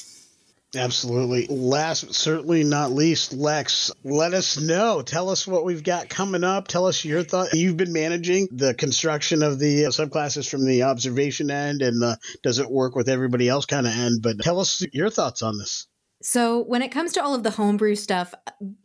[0.74, 1.46] Absolutely.
[1.48, 5.02] Last but certainly not least, Lex, let us know.
[5.02, 6.68] Tell us what we've got coming up.
[6.68, 7.52] Tell us your thought.
[7.54, 12.18] You've been managing the construction of the uh, subclasses from the observation end and the
[12.42, 15.58] does it work with everybody else kind of end, but tell us your thoughts on
[15.58, 15.86] this.
[16.20, 18.34] So, when it comes to all of the homebrew stuff,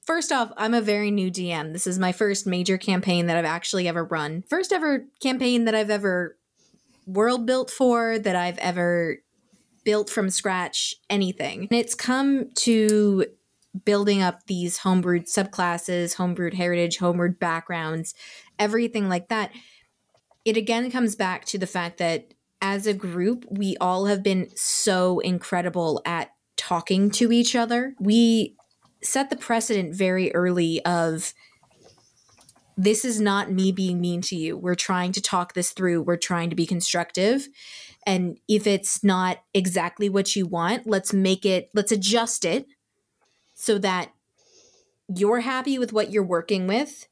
[0.06, 1.74] first off, I'm a very new DM.
[1.74, 4.44] This is my first major campaign that I've actually ever run.
[4.48, 6.38] First ever campaign that I've ever
[7.08, 9.18] world built for, that I've ever
[9.84, 11.68] built from scratch, anything.
[11.72, 13.26] And it's come to
[13.86, 18.14] building up these homebrewed subclasses, homebrewed heritage, homebrewed backgrounds,
[18.60, 19.52] everything like that.
[20.46, 24.50] It again comes back to the fact that as a group, we all have been
[24.56, 26.30] so incredible at
[26.68, 27.96] talking to each other.
[28.00, 28.56] We
[29.02, 31.34] set the precedent very early of
[32.78, 34.58] this is not me being mean to you.
[34.58, 36.02] We're trying to talk this through.
[36.02, 37.48] We're trying to be constructive.
[38.06, 42.66] And if it's not exactly what you want, let's make it, let's adjust it
[43.54, 44.12] so that
[45.14, 47.08] you're happy with what you're working with,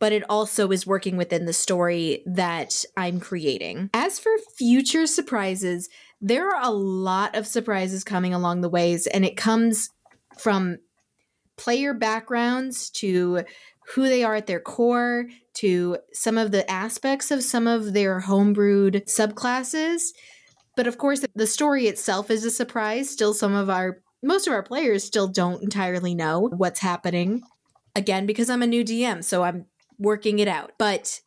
[0.00, 3.90] but it also is working within the story that I'm creating.
[3.92, 5.88] As for future surprises,
[6.22, 9.90] there are a lot of surprises coming along the ways, and it comes
[10.38, 10.78] from
[11.56, 13.42] player backgrounds to
[13.94, 18.20] who they are at their core to some of the aspects of some of their
[18.20, 20.12] homebrewed subclasses.
[20.76, 23.10] But of course, the story itself is a surprise.
[23.10, 27.42] Still, some of our most of our players still don't entirely know what's happening.
[27.96, 29.66] Again, because I'm a new DM, so I'm
[29.98, 30.72] working it out.
[30.78, 31.20] But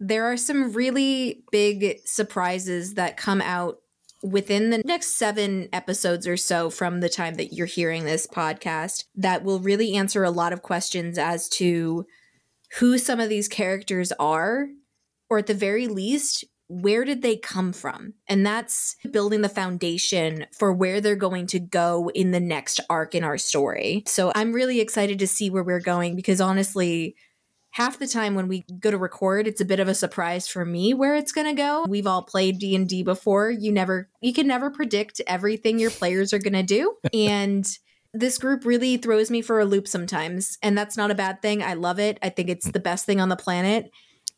[0.00, 3.78] there are some really big surprises that come out
[4.22, 9.04] within the next seven episodes or so from the time that you're hearing this podcast
[9.16, 12.06] that will really answer a lot of questions as to
[12.78, 14.68] who some of these characters are,
[15.28, 18.14] or at the very least, where did they come from?
[18.28, 23.14] And that's building the foundation for where they're going to go in the next arc
[23.14, 24.04] in our story.
[24.06, 27.14] So I'm really excited to see where we're going because honestly,
[27.72, 30.64] half the time when we go to record it's a bit of a surprise for
[30.64, 31.84] me where it's going to go.
[31.88, 33.50] We've all played d&d before.
[33.50, 36.96] You never you can never predict everything your players are going to do.
[37.14, 37.66] And
[38.14, 41.62] this group really throws me for a loop sometimes and that's not a bad thing.
[41.62, 42.18] I love it.
[42.22, 43.90] I think it's the best thing on the planet.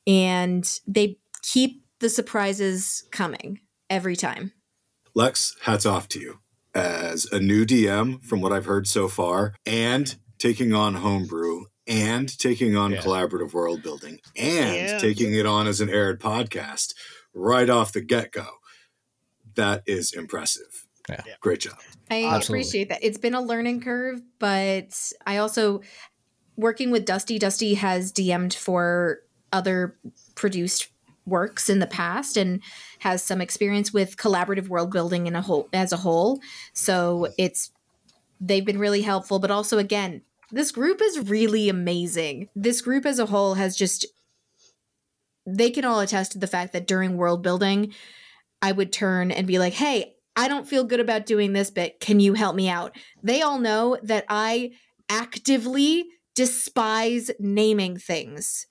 [0.07, 4.53] And they keep the surprises coming every time.
[5.15, 6.41] Lex, hats off to you.
[6.75, 12.39] As a new DM, from what I've heard so far, and taking on homebrew, and
[12.39, 13.01] taking on Yeah.
[13.03, 16.95] collaborative world building, and And- taking it on as an aired podcast
[17.35, 18.47] right off the get go.
[19.55, 20.87] That is impressive.
[21.09, 21.23] Yeah.
[21.27, 21.35] Yeah.
[21.41, 21.79] Great job.
[22.11, 22.61] I Absolutely.
[22.63, 22.99] appreciate that.
[23.03, 25.81] It's been a learning curve, but I also
[26.57, 27.39] working with Dusty.
[27.39, 29.21] Dusty has DM'd for
[29.53, 29.97] other
[30.35, 30.89] produced
[31.27, 32.61] works in the past and
[33.01, 36.41] has some experience with collaborative world building in a whole as a whole.
[36.73, 37.71] So it's
[38.41, 42.49] they've been really helpful, but also again, this group is really amazing.
[42.55, 44.07] This group as a whole has just
[45.47, 47.93] they can all attest to the fact that during world building,
[48.63, 52.01] I would turn and be like, "Hey, I don't feel good about doing this bit.
[52.01, 54.73] Can you help me out?" They all know that I
[55.09, 58.67] actively despise naming things.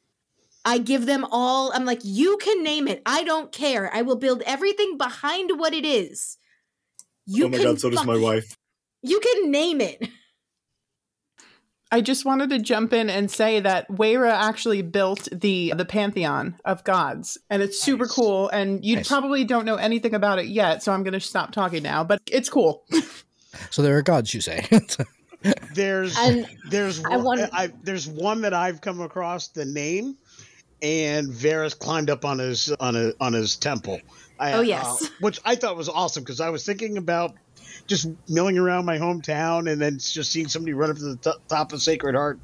[0.66, 3.02] I give them all, I'm like, "You can name it.
[3.06, 3.94] I don't care.
[3.94, 6.38] I will build everything behind what it is."
[7.26, 8.58] You oh my can god, so does my wife.
[9.02, 10.08] You can name it.
[11.94, 16.56] I just wanted to jump in and say that Weira actually built the the pantheon
[16.66, 18.14] of gods, and it's super Nice.
[18.16, 18.50] cool.
[18.50, 19.08] And you Nice.
[19.08, 22.04] probably don't know anything about it yet, so I'm going to stop talking now.
[22.04, 22.84] But it's cool.
[23.70, 24.66] So there are gods, you say.
[25.74, 30.18] There's And there's I one, want- I, there's one that I've come across the name,
[30.82, 34.00] and Varys climbed up on his on a on his temple.
[34.40, 34.86] I, Oh, yes.
[35.04, 37.36] uh, which I thought was awesome because I was thinking about
[37.88, 41.38] just milling around my hometown and then just seeing somebody run up to the t-
[41.48, 42.40] top of Sacred Heart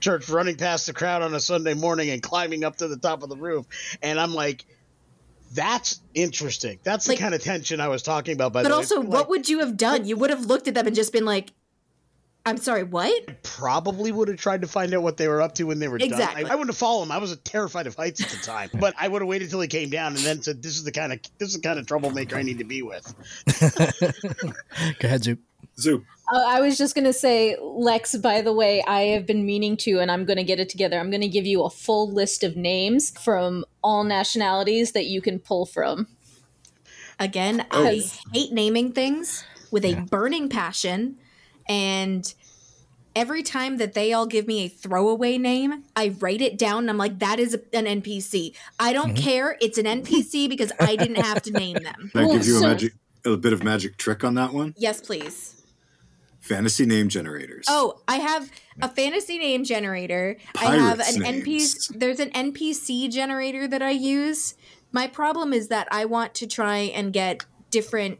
[0.00, 3.22] Church, running past the crowd on a Sunday morning and climbing up to the top
[3.22, 3.66] of the roof,
[4.02, 4.64] and I'm like.
[5.54, 6.78] That's interesting.
[6.82, 8.54] That's Like- the kind of tension I was talking about.
[8.54, 10.06] By But also, way, what would you have done?
[10.06, 11.52] You would have looked at them and just been like,
[12.44, 13.12] I'm sorry, what?
[13.28, 15.86] I probably would have tried to find out what they were up to when they
[15.86, 16.42] were Exactly.
[16.42, 16.50] done.
[16.50, 17.12] I, I wouldn't have followed them.
[17.12, 19.68] I was terrified of heights at the time, but I would have waited till he
[19.68, 21.86] came down and then said, "This is the kind of this is the kind of
[21.86, 23.14] troublemaker I need to be with."
[24.98, 25.38] Go ahead, Zoop.
[25.78, 26.04] Zoop.
[26.32, 29.76] Uh, I was just going to say, Lex, by the way, I have been meaning
[29.78, 30.98] to, and I'm going to get it together.
[30.98, 35.20] I'm going to give you a full list of names from all nationalities that you
[35.20, 36.08] can pull from.
[37.18, 37.86] Again, Oh.
[37.86, 38.02] I
[38.32, 40.00] hate naming things with a Yeah.
[40.00, 41.18] burning passion.
[41.72, 42.34] And
[43.16, 46.90] every time that they all give me a throwaway name, I write it down and
[46.90, 48.54] I'm like, that is an NPC.
[48.78, 49.24] I don't Mm-hmm.
[49.24, 49.56] care.
[49.60, 52.10] It's an NPC because I didn't have to name them.
[52.12, 52.92] Can I give you a magic
[53.24, 54.74] a bit of magic trick on that one?
[54.76, 55.62] Yes, please.
[56.40, 57.66] Fantasy name generators.
[57.68, 58.50] Oh, I have
[58.82, 60.36] a fantasy name generator.
[60.60, 61.46] I have an names.
[61.46, 61.98] NPC.
[62.00, 64.54] There's an NPC generator that I use.
[64.90, 68.18] My problem is that I want to try and get different.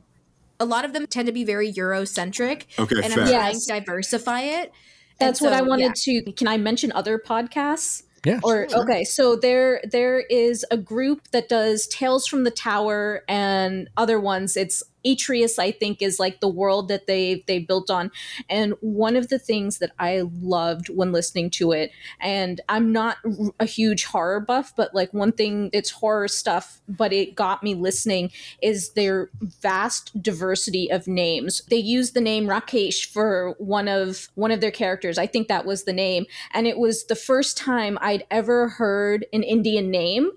[0.63, 3.23] A lot of them tend to be very Eurocentric, Okay, and fair.
[3.25, 3.67] I'm trying Yes.
[3.67, 4.73] to diversify it.
[5.19, 6.23] That's And what I wanted yeah.
[6.23, 6.33] to.
[6.33, 8.05] Can I mention other podcasts?
[8.25, 8.39] Yeah.
[8.45, 13.89] Or okay, so there there is a group that does Tales from the Tower and
[13.97, 14.57] other ones.
[14.57, 18.11] It's Atreus, I think, is like the world that they they built on.
[18.49, 23.19] And one of the things that I loved when listening to it, and I'm not
[23.59, 27.75] a huge horror buff, but like one thing, it's horror stuff, but it got me
[27.75, 31.63] listening is their vast diversity of names.
[31.69, 35.19] They use the name Rakesh for one of one of their characters.
[35.19, 39.27] I think that was the name, and it was the first time I'd ever heard
[39.33, 40.31] an Indian name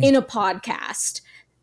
[0.00, 1.20] in a podcast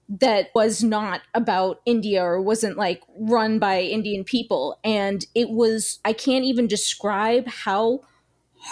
[0.10, 4.80] that was not about India or wasn't like run by Indian people.
[4.84, 8.02] And it was, I can't even describe how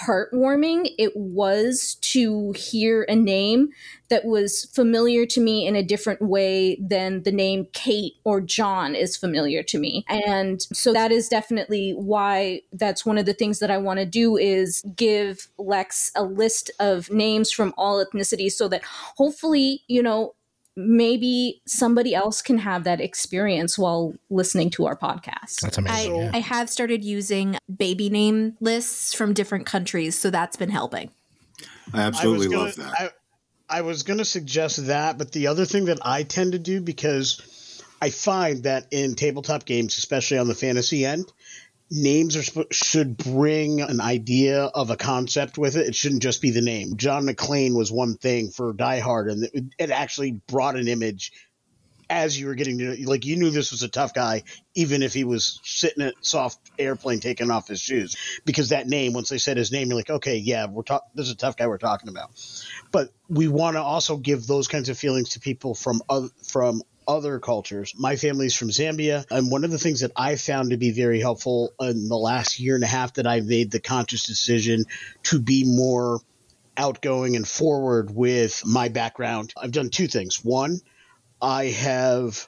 [0.06, 3.70] heartwarming it was to hear a name
[4.10, 8.96] that was familiar to me in a different way than the name Kate or John
[8.96, 10.06] is familiar to me.
[10.08, 14.06] And so that is definitely why that's one of the things that I want to
[14.06, 20.04] do is give Lex a list of names from all ethnicities so that hopefully, you
[20.04, 20.34] know,
[20.78, 25.62] maybe somebody else can have that experience while listening to our podcast.
[25.62, 26.14] That's amazing.
[26.14, 26.32] I, yeah.
[26.36, 31.10] I have started using baby name lists from different countries, so that's been helping.
[31.94, 33.14] I absolutely I love gonna, that.
[33.70, 36.60] I, I was going to suggest that, but the other thing that I tend to
[36.60, 41.26] do, because I find that in tabletop games, especially on the fantasy end,
[41.90, 45.88] names are should bring an idea of a concept with it.
[45.88, 46.98] It shouldn't just be the name.
[46.98, 51.32] John McClane was one thing for Die Hard, and it, it actually brought an image
[52.10, 54.44] as you were getting to like you knew this was a tough guy
[54.76, 59.14] even if he was sitting at soft airplane taking off his shoes because that name
[59.14, 61.58] once they said his name you're like okay yeah we're talking this is a tough
[61.58, 62.30] guy we're talking about
[62.92, 66.82] but we want to also give those kinds of feelings to people from other from
[67.08, 67.94] other cultures.
[67.98, 71.20] My family's from Zambia, and one of the things that I found to be very
[71.20, 74.86] helpful in the last year and a half that I made the conscious decision
[75.24, 76.20] to be more
[76.76, 80.44] outgoing and forward with my background, I've done two things.
[80.44, 80.80] One,
[81.42, 82.48] I have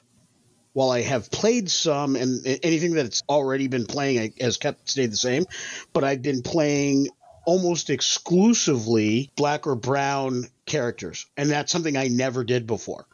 [0.72, 5.16] while I have played some and anything that's already been playing has kept stayed the
[5.16, 5.46] same,
[5.92, 7.08] but I've been playing
[7.44, 13.06] almost exclusively black or brown characters, and that's something I never did before.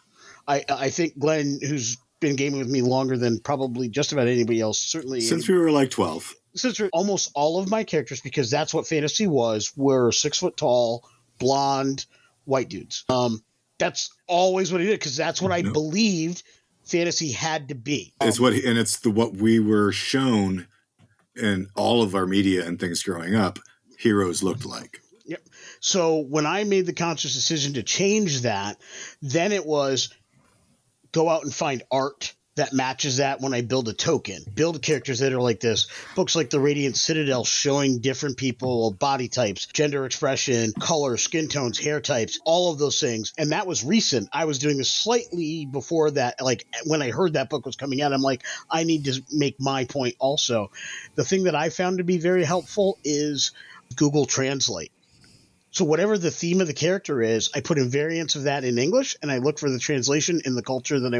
[0.46, 4.60] I I think Glenn, who's been gaming with me longer than probably just about anybody
[4.60, 6.34] else, certainly since we were like twelve.
[6.54, 11.06] Since almost all of my characters, because that's what fantasy was, were six foot tall,
[11.38, 12.06] blonde,
[12.46, 13.04] white dudes.
[13.10, 13.44] Um,
[13.78, 16.42] that's always what he did because that's what I believed
[16.84, 18.14] fantasy had to be.
[18.22, 20.66] It's what, and it's the what we were shown
[21.34, 23.58] in all of our media and things growing up.
[23.98, 25.00] Heroes looked like.
[25.26, 25.42] Yep.
[25.80, 28.78] So when I made the conscious decision to change that,
[29.20, 30.14] then it was
[31.16, 34.44] go out and find art that matches that when I build a token.
[34.54, 35.88] Build characters that are like this.
[36.14, 41.78] Books like The Radiant Citadel showing different people, body types, gender expression, color, skin tones,
[41.78, 43.32] hair types, all of those things.
[43.38, 44.28] And that was recent.
[44.30, 46.34] I was doing this slightly before that.
[46.42, 49.58] Like when I heard that book was coming out, I'm like, I need to make
[49.58, 50.70] my point also.
[51.14, 53.52] The thing that I found to be very helpful is
[53.96, 54.92] Google Translate.
[55.76, 58.78] So whatever the theme of the character is, I put in variants of that in
[58.78, 61.18] English, and I look for the translation in the culture that I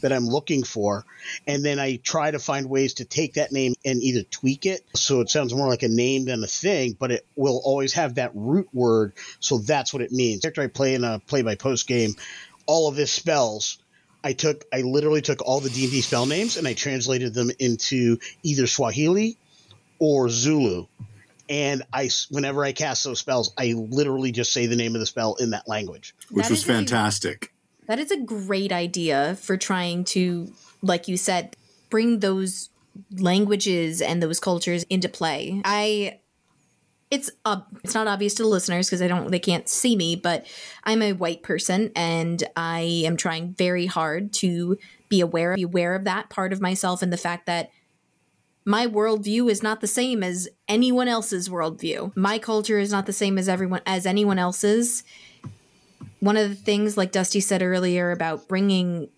[0.00, 1.04] that I'm looking for,
[1.44, 4.84] and then I try to find ways to take that name and either tweak it
[4.94, 8.14] so it sounds more like a name than a thing, but it will always have
[8.14, 10.42] that root word, so that's what it means.
[10.42, 12.14] The character I play in a play by post game,
[12.66, 13.78] all of his spells.
[14.22, 17.34] I took, I literally took all the D and D spell names and I translated
[17.34, 19.36] them into either Swahili
[19.98, 20.86] or Zulu
[21.48, 25.06] and I whenever I cast those spells, I literally just say the name of the
[25.06, 27.52] spell in that language, which That was is a- fantastic.
[27.86, 31.54] That is a great idea for trying to, like you said,
[31.88, 32.70] bring those
[33.16, 35.60] languages and those cultures into play.
[35.64, 36.18] I
[37.10, 40.16] it's uh, it's not obvious to the listeners because I don't they can't see me,
[40.16, 40.46] but
[40.82, 44.76] I'm a white person and I am trying very hard to
[45.08, 47.70] be aware be aware of that part of myself and the fact that
[48.66, 52.14] my worldview is not the same as anyone else's worldview.
[52.16, 55.04] My culture is not the same as everyone as anyone else's.
[56.18, 59.08] One of the things, like Dusty said earlier, about bringing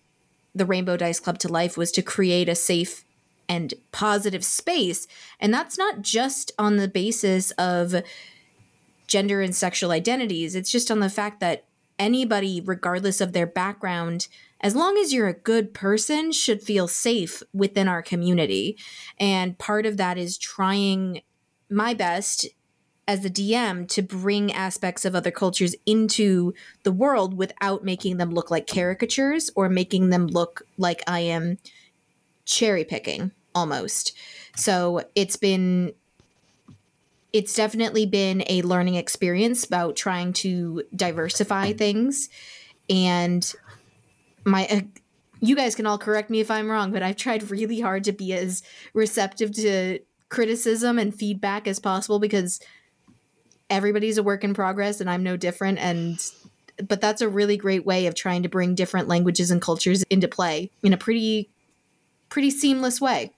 [0.53, 3.03] the Rainbow Dice Club to life was to create a safe
[3.49, 5.07] and positive space.
[5.39, 7.95] And that's not just on the basis of
[9.07, 11.65] gender and sexual identities, it's just on the fact that
[11.97, 14.27] anybody, regardless of their background,
[14.61, 18.77] as long as you're a good person, should feel safe within our community.
[19.19, 21.21] And part of that is trying
[21.69, 22.47] my best
[23.07, 28.29] as the DM to bring aspects of other cultures into the world without making them
[28.29, 31.57] look like caricatures or making them look like I am
[32.45, 34.15] cherry picking almost.
[34.55, 35.93] So it's been
[37.31, 42.29] it's definitely been a learning experience about trying to diversify things
[42.89, 43.53] and
[44.45, 44.81] my uh,
[45.41, 48.11] you guys can all correct me if I'm wrong, but I've tried really hard to
[48.11, 48.61] be as
[48.93, 49.99] receptive to
[50.29, 52.59] criticism and feedback as possible because
[53.69, 56.23] everybody's a work in progress and I'm no different and
[56.87, 60.27] but that's a really great way of trying to bring different languages and cultures into
[60.27, 61.49] play in a pretty
[62.29, 63.31] pretty seamless way.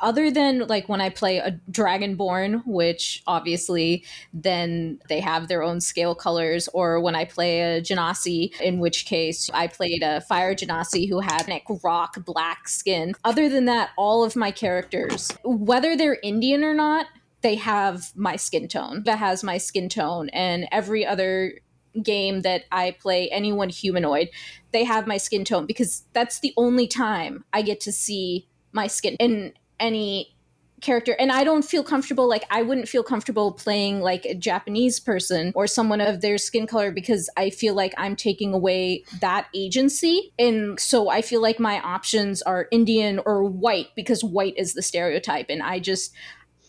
[0.00, 5.80] Other than like when I play a Dragonborn, which obviously then they have their own
[5.80, 10.54] scale colors, or when I play a Genasi, in which case I played a Fire
[10.54, 13.14] Genasi who had like rock black skin.
[13.24, 17.06] Other than that, all of my characters, whether they're Indian or not,
[17.40, 19.02] they have my skin tone.
[19.04, 21.60] That has my skin tone, and every other
[22.02, 24.28] game that I play, anyone humanoid,
[24.72, 28.46] they have my skin tone because that's the only time I get to see
[28.78, 30.34] my skin in any
[30.80, 31.16] character.
[31.18, 35.52] And i don't feel comfortable like i wouldn't feel comfortable playing like a japanese person
[35.56, 40.32] or someone of their skin color because i feel like i'm taking away that agency.
[40.38, 44.82] And so i feel like my options are indian or white because white is the
[44.82, 45.46] stereotype.
[45.48, 46.14] And i just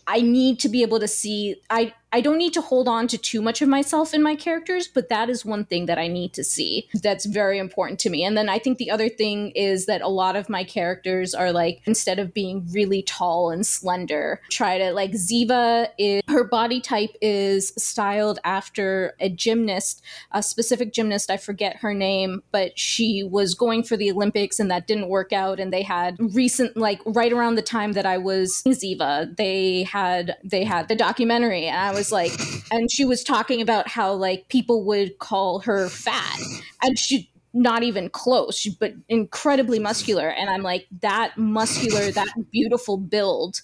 [0.08, 3.18] i need to be able to see i I don't need to hold on to
[3.18, 6.32] too much of myself in my characters, but that is one thing that I need
[6.34, 6.88] to see.
[7.02, 8.24] That's very important to me.
[8.24, 11.52] And then I think the other thing is that a lot of my characters are
[11.52, 16.80] like, instead of being really tall and slender, try to like Ziva is her body
[16.80, 21.30] type is styled after a gymnast, a specific gymnast.
[21.30, 25.32] I forget her name, but she was going for the Olympics and that didn't work
[25.32, 25.60] out.
[25.60, 30.36] And they had recent, like right around the time that I was Ziva, they had
[30.42, 32.32] they had the documentary, and I was like,
[32.72, 36.40] and she was talking about how like people would call her fat,
[36.82, 40.28] and she not even close, but incredibly muscular.
[40.28, 43.60] And I'm like, that muscular, that beautiful build,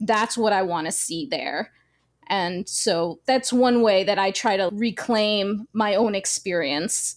[0.00, 1.72] that's what I want to see there.
[2.28, 7.16] And so that's one way that I try to reclaim my own experience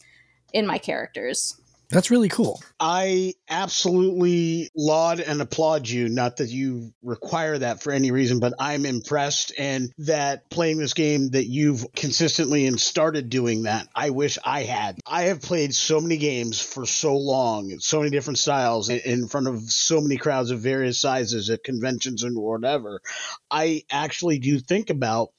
[0.54, 1.60] in my characters.
[1.96, 2.62] That's really cool.
[2.78, 6.10] I absolutely laud and applaud you.
[6.10, 10.94] Not that you require that for any reason, but I'm impressed and that playing this
[10.94, 13.88] game that you've consistently and started doing that.
[13.96, 15.00] I wish I had.
[15.06, 19.48] I have played so many games for so long, so many different styles in front
[19.48, 23.00] of so many crowds of various sizes at conventions and whatever.
[23.50, 25.30] I actually do think about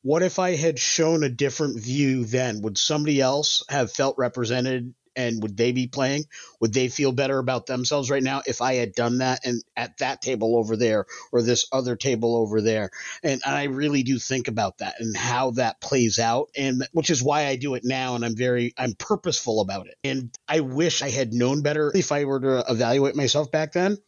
[0.00, 2.62] what if I had shown a different view then?
[2.62, 6.24] Would somebody else have felt represented and would they be playing?
[6.60, 9.98] Would they feel better about themselves right now if I had done that and at
[9.98, 12.90] that table over there or this other table over there?
[13.22, 17.22] And, I really do think about that and how that plays out, and which is
[17.22, 18.14] why I do it now.
[18.16, 19.96] And I'm very I'm purposeful about it.
[20.02, 23.98] And I wish I had known better if I were to evaluate myself back then.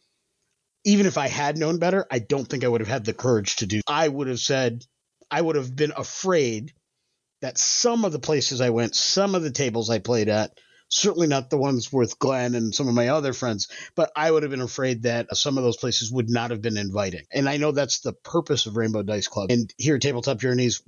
[0.83, 3.57] Even if I had known better, I don't think I would have had the courage
[3.57, 3.81] to do.
[3.87, 4.85] I would have said,
[5.29, 6.73] I would have been afraid
[7.41, 10.57] that some of the places I went, some of the tables I played at,
[10.89, 14.43] certainly not the ones with Glenn and some of my other friends, but I would
[14.43, 17.23] have been afraid that some of those places would not have been inviting.
[17.31, 19.51] And I know that's the purpose of Rainbow Dice Club.
[19.51, 20.81] And here at Tabletop Journeys,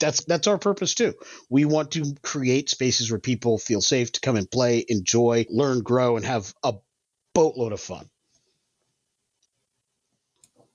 [0.00, 1.14] that's that's our purpose too.
[1.48, 5.80] We want to create spaces where people feel safe to come and play, enjoy, learn,
[5.80, 6.74] grow, and have a
[7.32, 8.08] boatload of fun.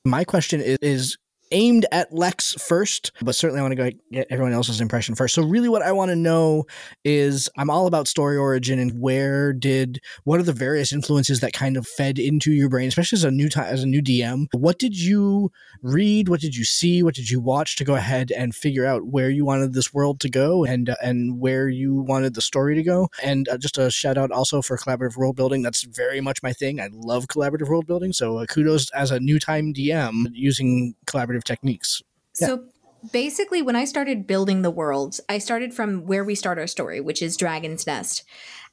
[0.05, 1.17] My question is, is
[1.51, 5.35] aimed at Lex first, but certainly I want to go get everyone else's impression first.
[5.35, 6.65] So really what I want to know
[7.03, 11.53] is I'm all about story origin and where did what are the various influences that
[11.53, 14.47] kind of fed into your brain, especially as a new time as a new DM.
[14.53, 16.29] What did you read?
[16.29, 17.03] What did you see?
[17.03, 20.19] What did you watch to go ahead and figure out where you wanted this world
[20.21, 23.09] to go and uh, and where you wanted the story to go?
[23.23, 25.61] And uh, just a shout out also for collaborative world building.
[25.61, 26.79] That's very much my thing.
[26.79, 28.13] I love collaborative world building.
[28.13, 32.01] So uh, kudos as a new time DM using collaborative techniques.
[32.39, 32.47] Yeah.
[32.47, 32.65] So
[33.11, 37.01] basically, when I started building the world, I started from where we start our story,
[37.01, 38.23] which is Dragon's Nest.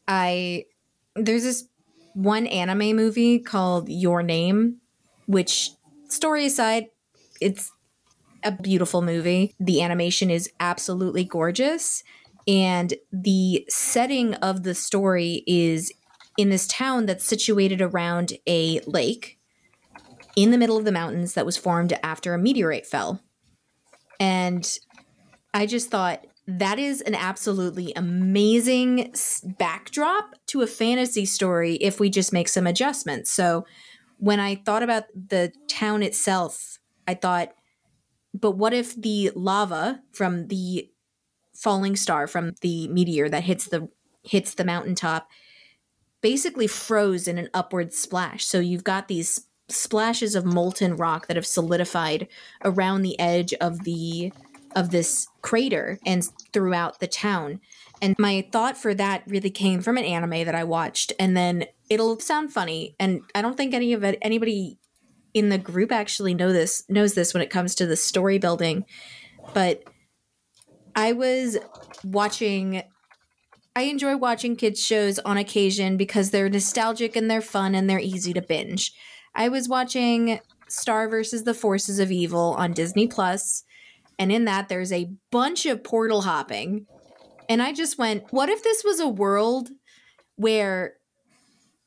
[0.08, 0.64] I
[1.14, 1.66] there's this
[2.14, 4.78] one anime movie called Your Name,
[5.26, 5.70] which
[6.08, 6.86] story aside,
[7.40, 7.72] it's
[8.42, 9.54] a beautiful movie.
[9.58, 12.02] The animation is absolutely gorgeous.
[12.48, 15.92] And the setting of the story is
[16.36, 19.35] in this town that's situated around a lake
[20.36, 23.20] in the middle of the mountains that was formed after a meteorite fell.
[24.20, 24.78] And
[25.52, 29.12] I just thought that is an absolutely amazing
[29.58, 33.30] backdrop to a fantasy story if we just make some adjustments.
[33.32, 33.66] So
[34.18, 36.78] when I thought about the town itself,
[37.08, 37.52] I thought,
[38.32, 40.88] but what if the lava from the
[41.56, 43.88] falling star from the meteor that hits the
[44.22, 45.28] hits the mountaintop
[46.20, 48.44] basically froze in an upward splash.
[48.44, 52.28] So you've got these splashes of molten rock that have solidified
[52.64, 54.32] around the edge of the
[54.74, 57.60] of this crater and throughout the town.
[58.02, 61.64] And my thought for that really came from an anime that I watched and then
[61.88, 64.78] it'll sound funny and I don't think any of it anybody
[65.32, 68.84] in the group actually know this knows this when it comes to the story building.
[69.54, 69.84] But
[70.94, 71.58] I was
[72.04, 72.82] watching
[73.74, 77.98] I enjoy watching kids shows on occasion because they're nostalgic and they're fun and they're
[77.98, 78.94] easy to binge.
[79.36, 83.62] I was watching Star versus the Forces of Evil on Disney Plus,
[84.18, 86.86] and in that there's a bunch of portal hopping.
[87.48, 89.68] And I just went, what if this was a world
[90.36, 90.94] where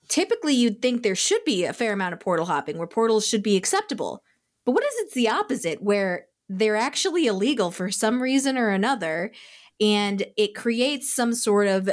[0.10, 3.44] typically you'd think there should be a fair amount of portal hopping, where portals should
[3.44, 4.24] be acceptable.
[4.66, 9.32] But what if it's the opposite, where they're actually illegal for some reason or another,
[9.80, 11.90] and it creates some sort of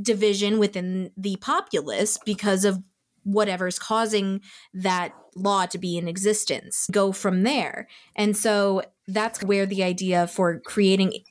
[0.00, 2.82] division within the populace because of
[3.24, 4.40] whatever's causing
[4.74, 6.88] that law to be in existence.
[6.90, 7.88] Go from there.
[8.16, 11.22] And so that's where the idea for creating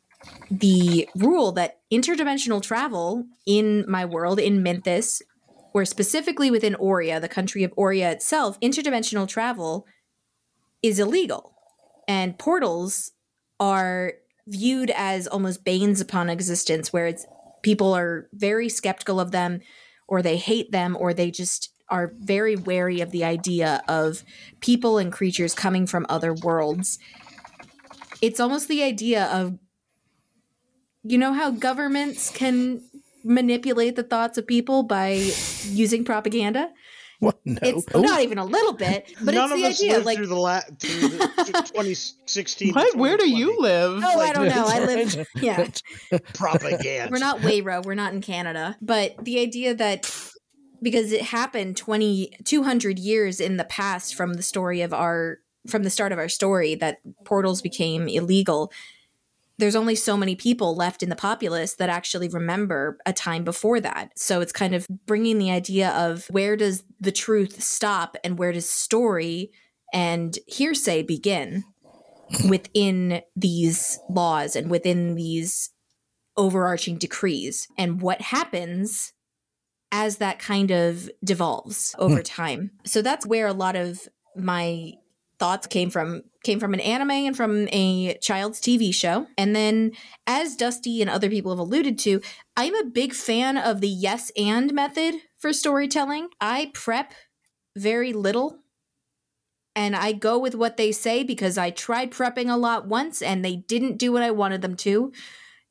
[0.50, 5.22] the rule that interdimensional travel in my world, in Minthus,
[5.74, 9.88] or specifically within Oria, the country of Oria itself, interdimensional travel
[10.84, 11.54] is illegal.
[12.08, 13.12] And portals
[13.60, 14.14] are
[14.48, 17.26] viewed as almost banes upon existence, where it's
[17.62, 19.62] people are very skeptical of them,
[20.08, 24.24] or they hate them, or they just are very wary of the idea of
[24.62, 26.98] people and creatures coming from other worlds.
[28.22, 29.58] It's almost the idea of,
[31.04, 32.82] you know, how governments can
[33.24, 35.10] manipulate the thoughts of people by
[35.66, 36.72] using propaganda.
[37.20, 37.38] What?
[37.46, 37.60] No.
[37.62, 39.94] It's not even a little bit, but None it's the of us idea.
[39.94, 41.18] lived Like, through the la- through the
[41.68, 42.74] 2016.
[42.74, 42.96] What?
[42.96, 44.02] Where do you live?
[44.04, 44.66] oh, I don't know.
[44.68, 45.68] I live, yeah.
[46.34, 47.12] Propaganda.
[47.12, 47.86] We're not Wayra.
[47.86, 48.76] We're not in Canada.
[48.82, 50.12] But the idea that
[50.82, 55.84] because it happened 20, 200 years in the past from the story of our, from
[55.84, 58.72] the start of our story that portals became illegal.
[59.58, 63.80] There's only so many people left in the populace that actually remember a time before
[63.80, 64.18] that.
[64.18, 68.52] So it's kind of bringing the idea of where does the truth stop and where
[68.52, 69.52] does story
[69.94, 71.64] and hearsay begin
[72.48, 75.70] within these laws and within these
[76.38, 79.14] overarching decrees and what happens
[79.92, 82.04] as that kind of devolves hmm.
[82.04, 82.72] over time.
[82.86, 84.94] So that's where a lot of my
[85.40, 89.28] thoughts came from came from an anime and from a child's TV show.
[89.38, 89.92] And then
[90.26, 92.22] as Dusty and other people have alluded to,
[92.58, 96.30] I'm a big fan of the yes and method for storytelling.
[96.40, 97.14] I prep
[97.76, 98.60] very little
[99.76, 103.44] and I go with what they say because I tried prepping a lot once and
[103.44, 105.12] they didn't do what I wanted them to.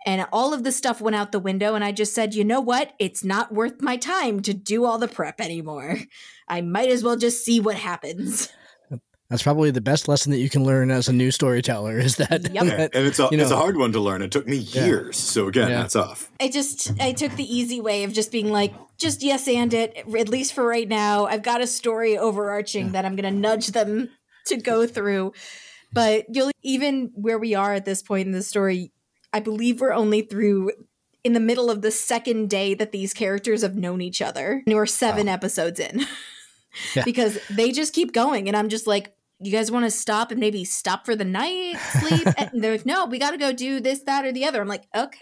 [0.06, 2.60] And all of the stuff went out the window, and I just said, you know
[2.60, 2.92] what?
[2.98, 5.98] It's not worth my time to do all the prep anymore.
[6.48, 8.48] I might as well just see what happens.
[9.28, 12.52] That's probably the best lesson that you can learn as a new storyteller is that,
[12.52, 12.64] Yep.
[12.76, 14.22] That, and it's a, you know- it's a hard one to learn.
[14.22, 14.86] It took me Yeah.
[14.86, 15.16] years.
[15.18, 15.82] So again, Yeah.
[15.82, 16.32] that's off.
[16.40, 19.96] I just I took the easy way of just being like, just yes and it,
[19.98, 21.26] at least for right now.
[21.26, 24.08] I've got a story overarching that I'm gonna nudge them
[24.46, 25.32] to go through.
[25.92, 28.90] But you'll even where we are at this point in the story,
[29.32, 30.72] I believe we're only through
[31.22, 34.62] in the middle of the second day that these characters have known each other.
[34.66, 36.06] And we're seven episodes in.
[36.94, 37.02] Yeah.
[37.04, 40.38] because they just keep going and I'm just like, you guys want to stop and
[40.38, 42.28] maybe stop for the night, sleep?
[42.38, 44.60] and they're like, no, we got to go do this, that, or the other.
[44.60, 45.18] I'm like, okay,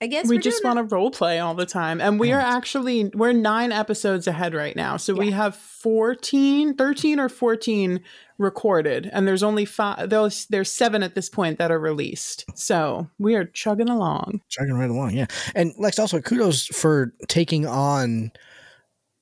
[0.00, 3.10] I guess we just want to role play all the time and we are actually
[3.14, 8.00] we're nine episodes ahead right now so we have 14 13 or 14
[8.38, 13.08] recorded and there's only five those there's seven at this point that are released so
[13.18, 15.12] we are chugging along chugging right along.
[15.12, 15.26] Yeah.
[15.54, 18.32] And Lex, also kudos for taking on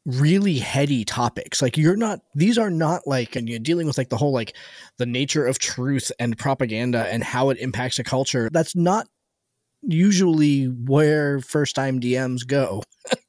[0.07, 1.62] really heady topics.
[1.62, 4.55] Like you're not these are not like and you're dealing with like the whole like
[4.99, 8.51] the nature of truth and propaganda and how it impacts a culture.
[8.53, 9.09] That's not
[9.87, 12.82] usually where first time DMs go.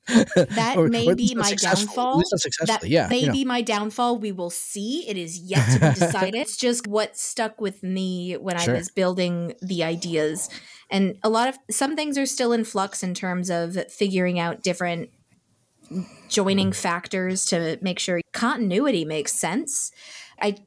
[0.08, 2.22] That Or- may or be my downfall.
[2.66, 3.08] That yeah.
[3.08, 3.34] may you know.
[3.34, 4.20] be my downfall.
[4.20, 5.08] We will see.
[5.08, 6.36] It is yet to be decided.
[6.36, 8.76] it's just what stuck with me when Sure.
[8.76, 10.50] I was building the ideas.
[10.90, 14.62] And a lot of some things are still in flux in terms of figuring out
[14.62, 15.10] different
[16.30, 16.82] joining mm-hmm.
[16.82, 19.92] factors to make sure continuity makes sense.
[20.42, 20.58] I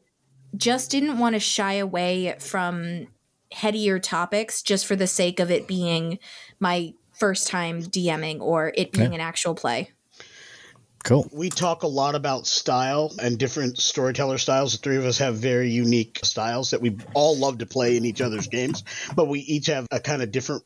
[0.56, 3.08] just didn't want to shy away from
[3.52, 6.18] headier topics just for the sake of it being
[6.60, 9.90] my first time DMing or it being an actual play.
[11.04, 11.28] Cool.
[11.32, 14.72] we talk a lot about style and different storyteller styles.
[14.72, 18.04] The three of us have very unique styles that we all love to play in
[18.04, 18.82] each other's games,
[19.14, 20.64] but we each have a kind of different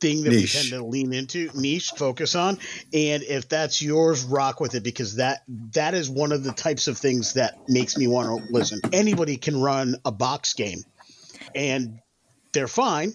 [0.00, 0.54] thing that Niche.
[0.54, 2.58] we tend to lean into, niche, focus on.
[2.94, 5.42] And if that's yours, rock with it because that
[5.72, 8.80] that is one of the types of things that makes me want to listen.
[8.92, 10.84] Anybody can run a box game
[11.54, 12.00] and
[12.52, 13.14] they're fine.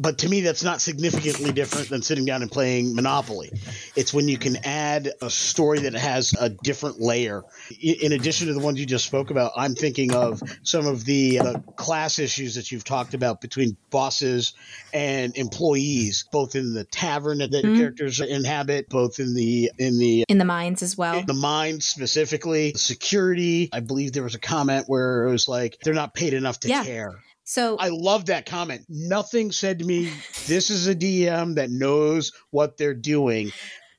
[0.00, 3.52] But to me, that's not significantly different than sitting down and playing Monopoly.
[3.96, 7.42] It's when you can add a story that has a different layer.
[7.82, 11.38] In addition to the ones you just spoke about, I'm thinking of some of the
[11.40, 14.54] uh, class issues that you've talked about between bosses
[14.94, 17.76] and employees, both in the tavern that Mhm.
[17.76, 21.22] characters inhabit, both in the in the In the mines as well.
[21.26, 23.68] the mines specifically, security.
[23.72, 26.68] I believe there was a comment where it was like they're not paid enough to
[26.68, 26.84] Yeah.
[26.84, 27.18] care.
[27.50, 28.86] So I love that comment.
[28.88, 30.12] Nothing said to me,
[30.46, 33.50] this is a DM that knows what they're doing.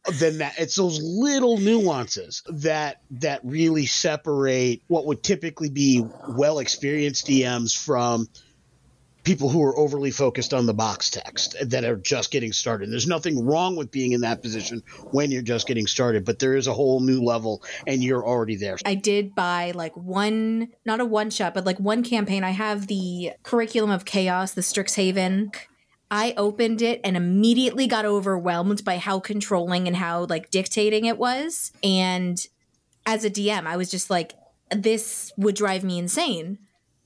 [0.09, 6.59] Then that it's those little nuances that that really separate what would typically be well
[6.59, 8.29] experienced DMs from
[9.23, 12.91] people who are overly focused on the box text that are just getting started.
[12.91, 16.55] There's nothing wrong with being in that position when you're just getting started, but there
[16.55, 18.77] is a whole new level and you're already there.
[18.85, 22.43] I did buy like one, not a one shot, but like one campaign.
[22.43, 25.53] I have the Curriculum of Chaos, the Strixhaven.
[26.09, 31.17] I opened it and immediately got overwhelmed by how controlling and how like dictating it
[31.17, 31.71] was.
[31.83, 32.45] And
[33.05, 34.33] as a DM, I was just like,
[34.71, 36.57] this would drive me insane.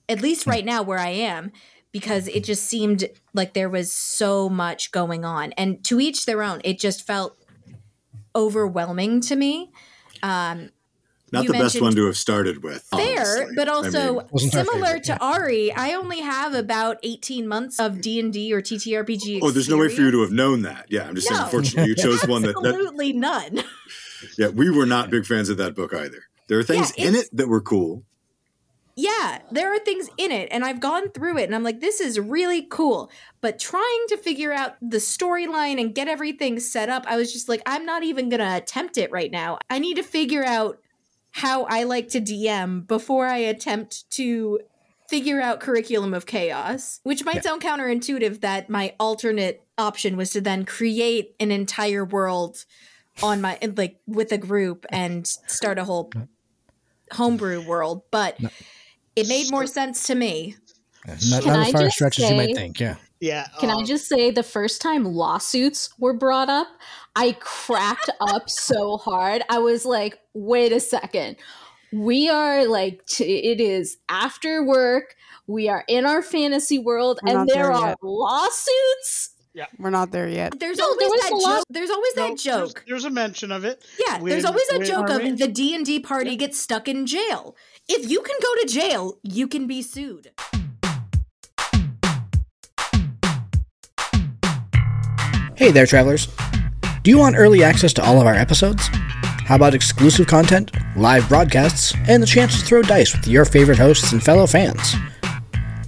[0.08, 1.52] at least right now where I am,
[1.96, 5.54] because it just seemed like there was so much going on.
[5.54, 7.38] And to each their own, it just felt
[8.36, 9.72] overwhelming to me.
[10.22, 10.72] Um,
[11.32, 12.84] Not the best one to have started with.
[12.84, 13.56] fair, honestly.
[13.56, 15.18] but I also mean, similar to.
[15.24, 15.72] Ari.
[15.72, 20.02] I only have about 18 months of D&D or TTRPG oh, there's no way for
[20.02, 20.88] you to have known that.
[20.90, 21.44] Yeah, I'm just saying.
[21.44, 22.74] Unfortunately, you chose one that, that.
[22.74, 23.64] Absolutely none.
[24.38, 26.24] Yeah, we were not big fans of that book either.
[26.50, 28.04] There are things Yeah, in it that were cool.
[28.98, 32.00] Yeah, there are things in it, and I've gone through it, and I'm like, this
[32.00, 33.12] is really cool.
[33.42, 37.50] But trying to figure out the storyline and get everything set up, I was just
[37.50, 39.58] like, I'm not even gonna attempt it right now.
[39.70, 40.80] I need to figure out
[41.32, 44.62] how I like to DM before I attempt to
[45.10, 47.42] figure out curriculum of chaos, which might Yeah.
[47.42, 52.64] sound counterintuitive that my alternate option was to then create an entire world
[53.22, 56.12] on my like with a group and start a whole
[57.12, 58.38] homebrew world, but
[59.16, 60.56] it made more sense to me.
[61.08, 62.80] Not, Can not as far just stretch as you might think.
[62.80, 62.96] Yeah.
[63.20, 63.48] Yeah.
[63.60, 66.68] Can I um, just say the first time lawsuits were brought up,
[67.16, 69.44] I cracked up so hard.
[69.50, 71.38] I was like, wait a second.
[71.94, 75.16] We are like, t- it is after work.
[75.48, 77.98] We are in our fantasy world, We're and there there are yet.
[78.02, 79.30] lawsuits.
[79.80, 80.60] We're not there yet.
[80.60, 81.64] There's No, always there that a joke.
[81.70, 82.84] There's always no, that there's- joke.
[82.88, 83.86] There's, a mention of it.
[84.06, 85.30] Yeah, there's always that joke Are we?
[85.30, 87.56] of the D and D party gets stuck in jail.
[87.88, 90.32] If you can go to jail, you can be sued.
[95.56, 96.28] Hey there, travelers.
[97.04, 98.88] Do you want early access to all of our episodes?
[98.88, 103.78] How about exclusive content, live broadcasts, and the chance to throw dice with your favorite
[103.78, 104.96] hosts and fellow fans?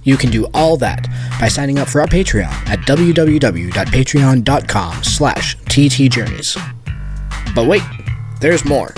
[0.04, 1.08] You can do all that
[1.40, 6.74] by signing up for our Patreon at www.patreon.com slash ttjourneys.
[7.56, 7.82] But wait,
[8.40, 8.94] there's more.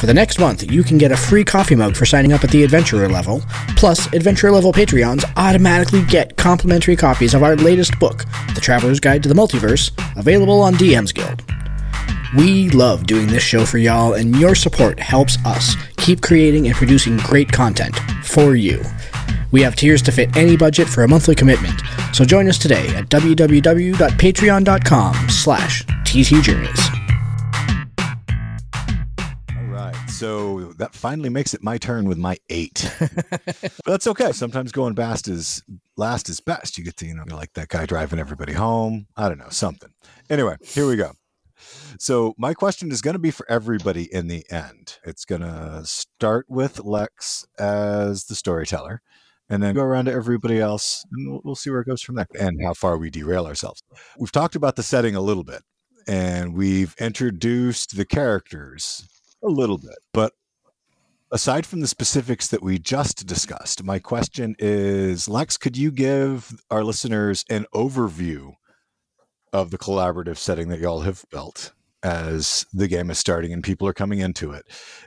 [0.00, 2.48] For the next month, you can get a free coffee mug for signing up at
[2.48, 3.42] the Adventurer level,
[3.76, 8.24] plus Adventurer level Patreons automatically get complimentary copies of our latest book,
[8.54, 11.42] The Traveler's Guide to the Multiverse, available on DM's Guild.
[12.34, 16.74] We love doing this show for y'all, and your support helps us keep creating and
[16.74, 17.94] producing great content
[18.24, 18.82] for you.
[19.50, 21.78] We have tiers to fit any budget for a monthly commitment,
[22.14, 26.99] so join us today at www.patreon.com slash ttjourneys.
[30.20, 32.92] So that finally makes it my turn with my eight.
[33.00, 34.32] but that's okay.
[34.32, 35.62] Sometimes going fast is
[35.96, 36.76] last is best.
[36.76, 39.06] You get to, you know, like that guy driving everybody home.
[39.16, 39.88] I don't know, something.
[40.28, 41.12] Anyway, here we go.
[41.98, 44.98] So my question is going to be for everybody in the end.
[45.04, 49.00] It's going to start with Lex as the storyteller
[49.48, 52.16] and then go around to everybody else and we'll, we'll see where it goes from
[52.16, 53.82] there and how far we derail ourselves.
[54.18, 55.62] We've talked about the setting a little bit
[56.06, 59.08] and we've introduced the characters
[59.42, 60.32] a little bit, but
[61.32, 66.52] aside from the specifics that we just discussed, my question is Lex, could you give
[66.70, 68.54] our listeners an overview
[69.52, 71.72] of the collaborative setting that y'all have built
[72.02, 74.64] as the game is starting and people are coming into it?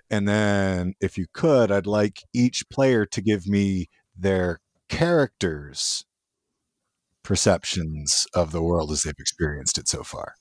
[0.10, 4.60] And then, if you could, I'd like each player to give me their
[4.90, 6.06] characters'
[7.24, 10.36] perceptions of the world as they've experienced it so far.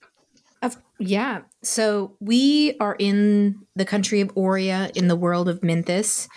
[0.62, 1.40] Of, yeah.
[1.62, 6.28] So we are in the country of Oria in the world of Minthus.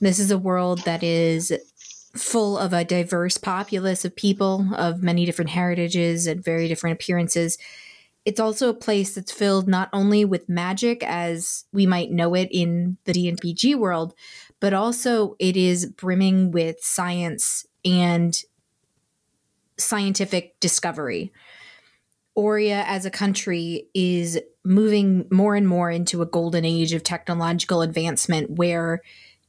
[0.00, 1.52] This is a world that is
[2.16, 7.56] full of a diverse populace of people of many different heritages and very different appearances.
[8.24, 12.48] It's also a place that's filled not only with magic as we might know it
[12.50, 14.14] in the D&PG world,
[14.58, 18.36] but also it is brimming with science and
[19.78, 21.32] scientific discovery.
[22.36, 27.82] Auria as a country is moving more and more into a golden age of technological
[27.82, 29.00] advancement where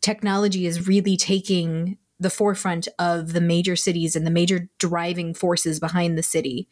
[0.01, 5.79] technology is really taking the forefront of the major cities and the major driving forces
[5.79, 6.67] behind the city,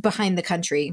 [0.00, 0.92] behind the country.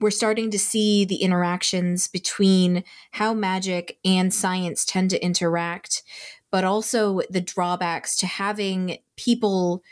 [0.00, 6.02] We're starting to see the interactions between how magic and science tend to interact,
[6.50, 9.82] but also the drawbacks to having people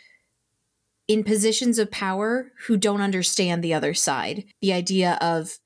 [1.08, 4.44] in positions of power who don't understand the other side.
[4.60, 5.58] The idea of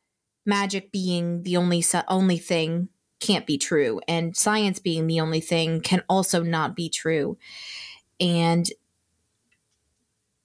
[0.47, 2.89] magic being the only only thing
[3.21, 7.37] can't be true and science being the only thing can also not be true.
[8.19, 8.69] And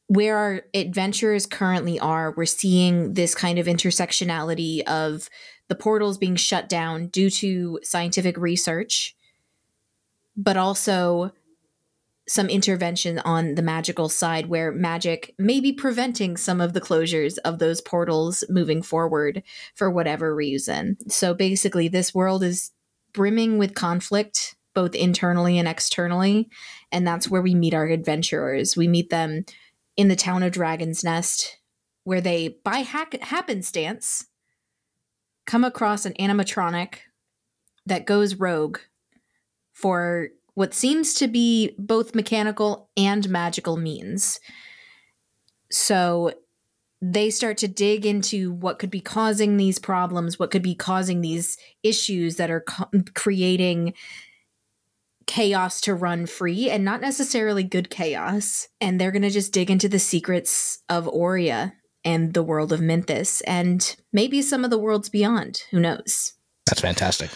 [0.07, 5.29] where our adventures currently are, we're seeing this kind of intersectionality of
[5.67, 9.15] the portals being shut down due to scientific research,
[10.37, 11.31] but also
[12.27, 17.37] some intervention on the magical side where magic may be preventing some of the closures
[17.45, 19.43] of those portals moving forward
[19.75, 20.97] for whatever reason.
[21.07, 22.71] So basically, this world is
[23.13, 26.49] brimming with conflict both internally and externally.
[26.91, 28.77] And that's where we meet our adventurers.
[28.77, 29.45] We meet them
[29.97, 31.57] in the town of Dragon's Nest,
[32.03, 34.27] where they, by hack- happenstance,
[35.47, 36.97] come across an animatronic
[37.85, 38.79] that goes rogue
[39.71, 44.39] for what seems to be both mechanical and magical means.
[45.71, 46.33] So
[47.01, 51.21] they start to dig into what could be causing these problems, what could be causing
[51.21, 53.93] these issues that are co- creating
[55.27, 58.67] chaos to run free and not necessarily good chaos.
[58.79, 62.79] And they're going to just dig into the secrets of Aurea and the world of
[62.79, 65.63] Minthus and maybe some of the worlds beyond.
[65.71, 66.33] Who knows?
[66.67, 67.31] That's fantastic.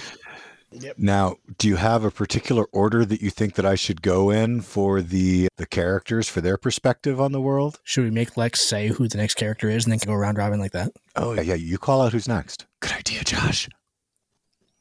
[0.98, 4.62] Now, do you have a particular order that you think that I should go in
[4.62, 7.80] for the the characters for their perspective on the world?
[7.84, 10.60] Should we make Lex say who the next character is and then go around robin
[10.60, 10.92] like that?
[11.16, 11.56] Oh yeah, yeah.
[11.56, 12.66] You call out who's next.
[12.82, 13.68] Good idea, Josh.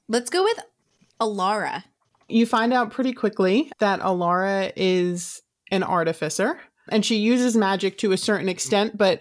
[0.08, 0.58] Let's go with
[1.20, 1.84] Alara.
[2.28, 6.60] You find out pretty quickly that Alara is an artificer
[6.90, 9.20] and she uses magic to a certain extent, but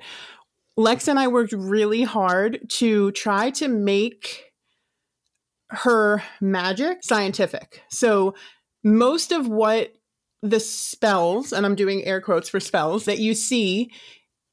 [0.75, 4.46] Lex and I worked really hard to try to make
[5.69, 7.83] her magic scientific.
[7.89, 8.35] So
[8.83, 9.93] most of what
[10.41, 13.91] the spells, and I'm doing air quotes for spells that you see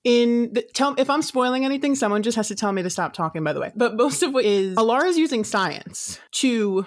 [0.03, 3.13] in the, tell if I'm spoiling anything, someone just has to tell me to stop
[3.13, 3.73] talking, by the way.
[3.75, 6.87] But most of what is Alara's using science to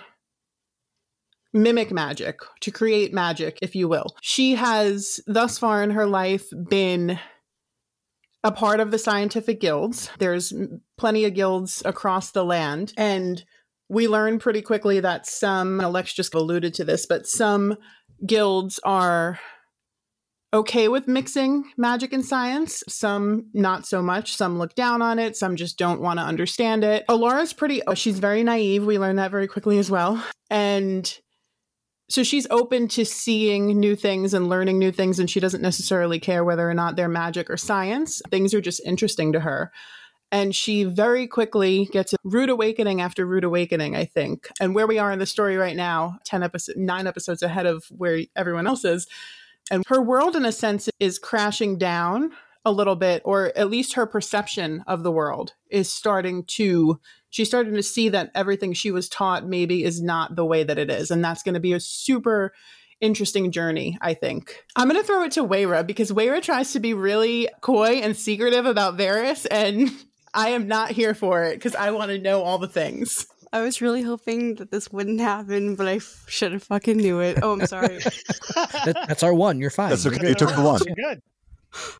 [1.54, 4.16] mimic magic, to create magic, if you will.
[4.22, 7.20] She has thus far in her life been
[8.44, 10.10] a part of the scientific guilds.
[10.20, 10.54] There's
[10.98, 12.94] plenty of guilds across the land.
[12.98, 13.44] And
[13.90, 17.78] we learn pretty quickly that some, Alex just alluded to this, but some
[18.26, 19.40] guilds are
[20.54, 22.84] okay with mixing magic and science.
[22.88, 24.36] Some not so much.
[24.36, 25.36] Some look down on it.
[25.36, 27.06] Some just don't want to understand it.
[27.10, 28.86] Alara's pretty, oh, she's very naive.
[28.86, 30.24] We learn that very quickly as well.
[30.50, 31.20] And
[32.10, 36.20] so she's open to seeing new things and learning new things, and she doesn't necessarily
[36.20, 38.22] care whether or not they're magic or science.
[38.32, 39.72] Things are just interesting to her.
[40.32, 44.50] And she very quickly gets a rude awakening after rude awakening, I think.
[44.60, 47.86] And where we are in the story right now, 10 episodes, nine episodes ahead of
[47.90, 49.08] where everyone else is.
[49.72, 52.32] And her world, in a sense, is crashing down
[52.66, 57.00] a little bit, or at least her perception of the world is starting to,
[57.30, 60.78] she's starting to see that everything she was taught maybe is not the way that
[60.78, 61.10] it is.
[61.10, 62.54] And that's going to be a super
[63.00, 64.64] interesting journey, I think.
[64.76, 68.16] I'm going to throw it to Wayra because Wayra tries to be really coy and
[68.16, 69.90] secretive about Varys, and
[70.34, 73.28] I am not here for it because I want to know all the things.
[73.54, 77.20] I was really hoping that this wouldn't happen, but I f- should have fucking knew
[77.22, 77.40] it.
[77.42, 78.00] Oh, I'm sorry.
[78.86, 79.60] That, that's our one.
[79.60, 79.90] You're fine.
[79.90, 80.30] That's You're okay.
[80.30, 80.80] You took the one.
[80.80, 81.22] Good.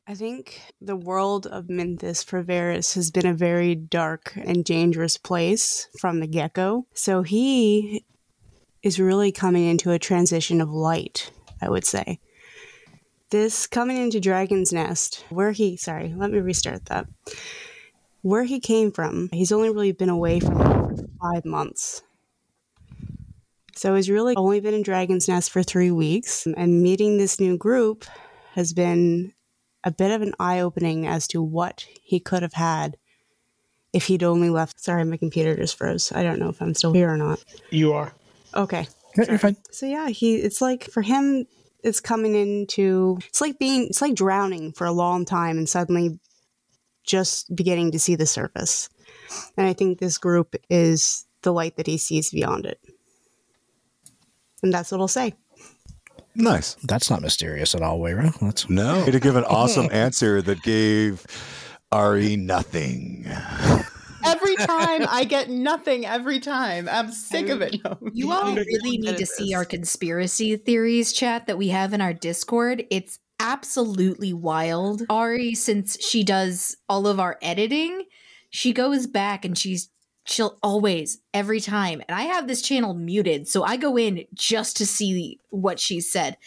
[0.08, 5.18] I think the world of Minthus for Varys has been a very dark and dangerous
[5.18, 6.88] place from the get go.
[6.94, 8.06] So he
[8.82, 12.20] is really coming into a transition of light, I would say.
[13.30, 17.06] This coming into Dragon's Nest, where he, sorry, let me restart that.
[18.28, 22.02] Where he came from, he's only really been away from it for five months.
[23.74, 27.58] So he's really only been in Dragon's Nest for three weeks, and meeting this new
[27.58, 28.04] group
[28.54, 29.32] has been
[29.86, 32.98] a bit of an eye opening as to what he could have had
[33.94, 34.82] if he'd only left.
[34.82, 36.12] Sorry, my computer just froze.
[36.12, 37.42] I don't know if I'm still here or not.
[37.70, 38.12] You are.
[38.54, 38.90] Okay.
[39.16, 39.56] Yeah, You're fine.
[39.72, 41.46] So yeah, he it's like for him
[41.82, 46.20] it's coming into it's like being it's like drowning for a long time and suddenly
[47.08, 48.90] just beginning to see the surface.
[49.58, 52.80] And I think this group is the light that he sees beyond it.
[54.62, 55.34] And that's what I'll say.
[56.36, 56.76] Nice.
[56.84, 58.38] That's not mysterious at all, Wayra.
[58.40, 59.04] That's No.
[59.06, 61.26] Way to give an awesome answer that gave
[61.92, 63.26] Ari nothing.
[64.24, 66.88] Every time I get nothing every time.
[66.90, 67.78] I'm sick of it.
[67.84, 67.98] No.
[68.14, 72.14] You all really need to see our conspiracy theories chat that we have in our
[72.14, 72.86] Discord.
[72.92, 75.04] It's absolutely wild.
[75.10, 78.04] Ari, since she does all of our editing,
[78.50, 79.90] she goes back and she's
[80.26, 82.02] she'll always every time.
[82.08, 86.02] And i have this channel muted so i go in just to see what she
[86.02, 86.38] said.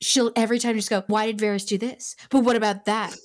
[0.00, 2.16] She'll every time just go why did Varys do this?
[2.30, 3.16] But what about that?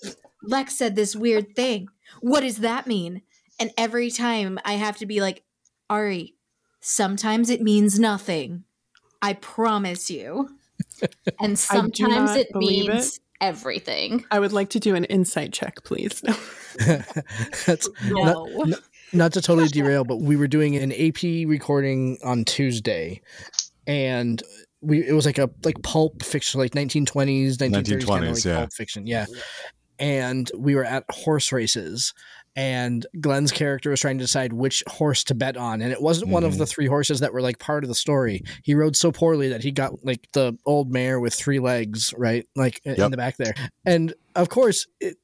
[0.44, 1.90] Lex said this weird thing.
[2.22, 3.22] What does that mean?
[3.60, 5.44] And every time i have to be like
[5.90, 6.36] ari
[6.80, 8.64] sometimes it means nothing.
[9.22, 10.57] I promise you
[11.40, 14.26] And sometimes it believe means everything.
[14.32, 16.24] I would like to do an insight check, please.
[16.86, 17.02] No.
[17.66, 18.24] that's No.
[18.24, 18.80] not, not,
[19.14, 23.22] not to totally derail, but we were doing an AP recording on Tuesday,
[23.88, 24.44] and
[24.82, 28.46] we it was like a like pulp fiction, like 1920s, 1930s, kind of 1920s, like
[28.46, 28.56] yeah.
[28.58, 29.26] pulp fiction, yeah.
[30.00, 32.14] And we were at horse races,
[32.58, 36.32] and Glenn's character was trying to decide which horse to bet on, and it wasn't
[36.32, 36.70] one of the mm-hmm.
[36.70, 38.44] three horses that were like part of the story.
[38.64, 42.48] He rode so poorly that he got like the old mare with three legs, right,
[42.56, 43.54] like in the back there,
[43.86, 44.88] and of course.
[45.00, 45.18] It,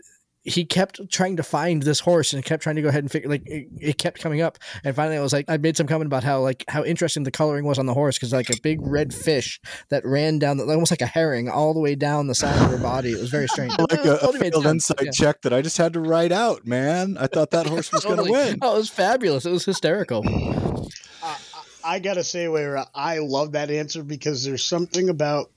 [0.46, 3.30] he kept trying to find this horse and kept trying to go ahead and figure
[3.30, 6.06] like it, it kept coming up and finally i was like i made some comment
[6.08, 8.80] about how like how interesting the coloring was on the horse because like a big
[8.82, 12.36] red fish that ran down the, almost like a herring all the way down the
[12.36, 14.64] side of her body it was very strange like It a, a totally made failed
[14.64, 14.89] sense.
[14.91, 15.12] insight Yeah.
[15.12, 17.18] check that I just had to write out, man.
[17.18, 18.60] I thought that horse was going to win.
[18.62, 19.46] Oh, it was fabulous.
[19.46, 20.24] It was hysterical.
[21.24, 21.38] I,
[21.84, 25.52] I gotta say, where I love that answer because there's something about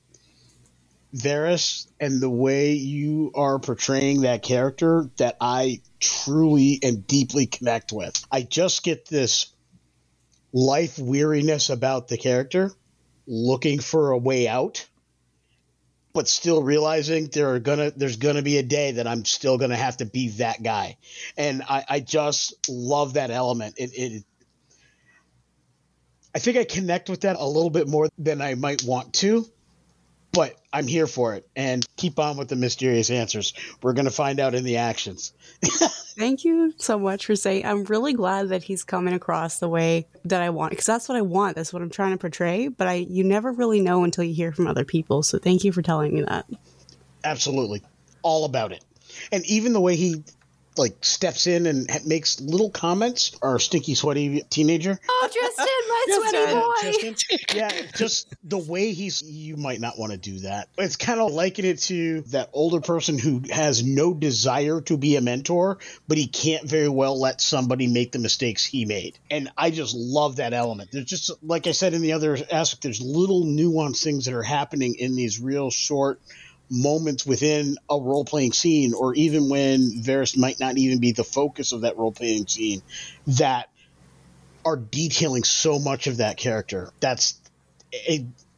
[1.17, 7.93] Varys and the way you are portraying that character that I truly and deeply connect
[7.93, 8.23] with.
[8.31, 9.53] I just get this
[10.53, 12.71] life weariness about the character,
[13.27, 14.87] looking for a way out,
[16.13, 19.77] but still realizing there are gonna there's gonna be a day that I'm still gonna
[19.77, 20.99] have to be that guy,
[21.37, 23.77] and I, I just love that element.
[23.79, 24.25] It, it
[26.35, 29.47] I think I connect with that a little bit more than I might want to,
[30.33, 31.49] but I'm here for it.
[31.57, 33.55] And keep on with the mysterious answers.
[33.83, 35.33] We're going to find out in the actions.
[36.19, 37.65] Thank you so much for saying.
[37.65, 41.17] I'm really glad that he's coming across the way that I want because that's what
[41.17, 41.57] I want.
[41.57, 42.69] That's what I'm trying to portray.
[42.69, 45.23] But I, you never really know until you hear from other people.
[45.23, 46.47] So thank you for telling me that.
[47.25, 47.83] Absolutely.
[48.23, 48.85] All about it.
[49.33, 50.23] And even the way he
[50.79, 53.37] like steps in and ha- makes little comments.
[53.43, 54.99] Our stinky sweaty teenager.
[55.09, 57.01] Oh, Tristan, my sweaty boy.
[57.01, 57.39] Tristan.
[57.55, 60.69] yeah just the way he's you might not want to do that.
[60.79, 65.17] It's kind of liken it to that older person who has no desire to be
[65.17, 69.19] a mentor but he can't very well let somebody make the mistakes he made.
[69.31, 70.91] And i just love that element.
[70.93, 74.43] There's just like i said in the other aspect there's little nuanced things that are
[74.43, 76.21] happening in these real short
[76.71, 81.25] moments within a role playing scene, or even when Varys might not even be the
[81.25, 82.83] focus of that role playing scene,
[83.27, 83.69] that
[84.65, 86.91] are detailing so much of that character.
[87.01, 87.41] That's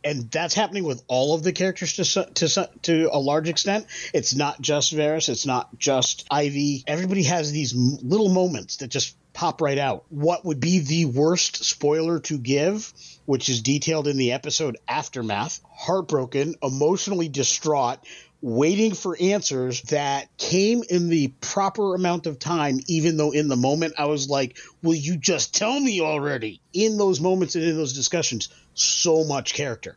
[0.04, 3.86] and that's happening with all of the characters to to to a large extent.
[4.14, 5.28] It's not just Varys.
[5.28, 6.84] It's not just Ivy.
[6.86, 10.04] Everybody has these little moments that just pop right out.
[10.08, 12.92] What would be the worst spoiler to give,
[13.24, 15.60] which is detailed in the episode Aftermath?
[15.72, 18.00] Heartbroken, emotionally distraught,
[18.42, 23.54] waiting for answers that came in the proper amount of time, even though in the
[23.54, 26.60] moment I was like, Will you just tell me already?
[26.72, 29.96] In those moments and in those discussions, so much character.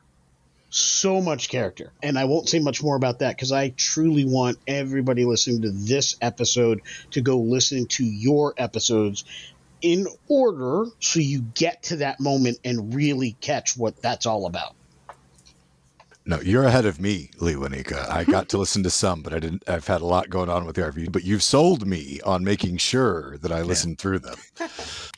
[0.72, 1.92] So much character.
[2.02, 5.72] And I won't say much more about that because I truly want everybody listening to
[5.72, 9.26] this episode to go listen to your episodes
[9.82, 14.76] in order so you get to that moment and really catch what that's all about.
[16.26, 18.10] No, you're ahead of me, Lewanika.
[18.10, 19.68] I got to listen to some, but I didn't.
[19.68, 21.12] I've had a lot going on with the RV.
[21.12, 24.38] But you've sold me on making sure that I listened through them.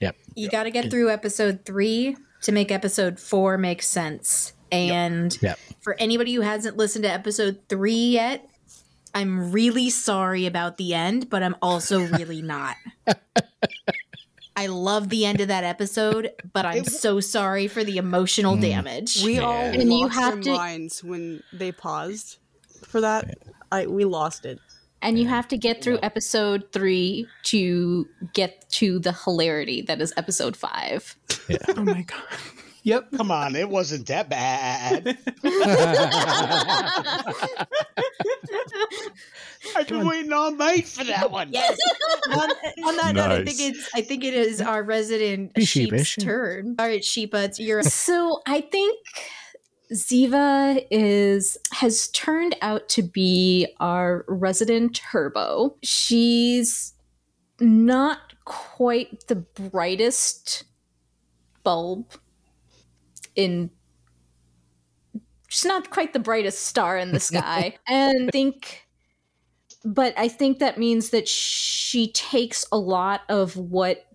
[0.02, 0.16] Yep.
[0.36, 4.52] You got to get through episode three to make episode four make sense.
[4.74, 5.60] And Yep.
[5.82, 8.48] for anybody who hasn't listened to episode three yet,
[9.14, 12.76] I'm really sorry about the end, but I'm also really not.
[14.56, 18.62] I love the end of that episode, but I'm so sorry for the emotional mm.
[18.62, 19.24] damage.
[19.24, 22.38] We all And you have our to- minds when they paused
[22.88, 23.36] for that.
[23.72, 24.60] I we lost it.
[25.02, 30.14] And you have to get through episode three to get to the hilarity that is
[30.16, 31.18] episode five.
[31.76, 32.24] Oh my god.
[32.84, 33.12] Yep.
[33.16, 35.18] Come on, it wasn't that bad.
[39.76, 41.50] I've been waiting all night for that one.
[41.52, 41.78] Yes.
[42.30, 42.50] on,
[42.86, 46.76] on that note, I think it's I think it is our resident Be sheep's turn.
[46.78, 49.00] All right, Sheepa, it's your So I think
[49.94, 55.76] Ziva is has turned out to be our resident turbo.
[55.84, 56.94] She's
[57.60, 60.66] not quite the brightest
[61.64, 62.06] bulb
[63.36, 63.70] in
[65.48, 67.76] she's not quite the brightest star in the sky.
[67.88, 68.88] and think
[69.86, 74.06] but I think that means that she takes a lot of what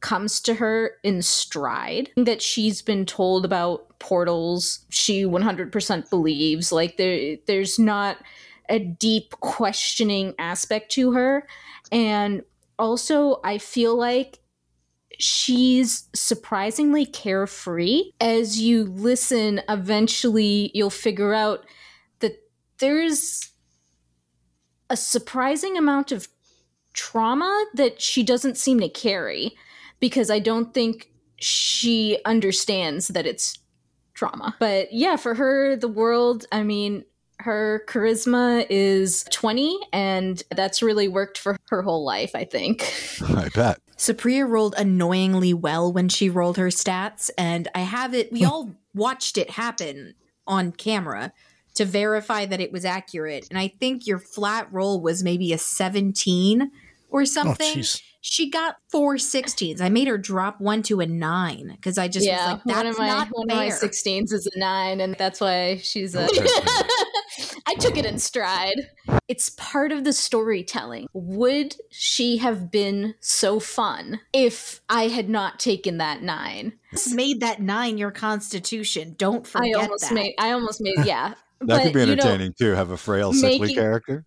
[0.00, 2.08] comes to her in stride.
[2.16, 6.72] That she's been told about portals she 100% believes.
[6.72, 8.16] Like there there's not
[8.70, 11.46] a deep questioning aspect to her.
[11.92, 12.42] And
[12.80, 14.39] also i feel like
[15.20, 21.64] she's surprisingly carefree as you listen eventually you'll figure out
[22.20, 22.32] that
[22.78, 23.50] there's
[24.88, 26.26] a surprising amount of
[26.92, 29.56] trauma that she doesn't seem to carry
[30.00, 33.58] because I don't think she understands that it's
[34.14, 34.56] trauma.
[34.58, 37.04] But yeah, for her, the world, I mean,
[37.38, 42.92] Her charisma is 20, and that's really worked for her whole life, I think.
[43.22, 43.78] I bet.
[44.00, 48.32] Supriya rolled annoyingly well when she rolled her stats, and I have it.
[48.32, 48.46] We hmm.
[48.46, 50.14] all watched it happen
[50.46, 51.34] on camera
[51.74, 53.46] to verify that it was accurate.
[53.50, 56.70] And I think your flat roll was maybe a 17
[57.10, 57.78] or oh, something.
[57.78, 58.00] jeez.
[58.20, 59.80] She got four 16s.
[59.80, 62.76] I made her drop one to a nine because I just was yeah, like, that's
[62.76, 63.56] one of my not one fair.
[63.56, 66.28] of my 16s is a nine, and that's why she's a.
[67.66, 68.88] I took it in stride.
[69.28, 71.06] It's part of the storytelling.
[71.12, 76.74] Would she have been so fun if I had not taken that nine?
[77.12, 79.14] made that nine your constitution.
[79.16, 80.14] Don't forget I almost that.
[80.14, 80.34] made.
[80.38, 81.04] I almost made.
[81.04, 82.72] Yeah, That could be But, you know, entertaining too.
[82.72, 84.24] Have a frail, sickly making- character.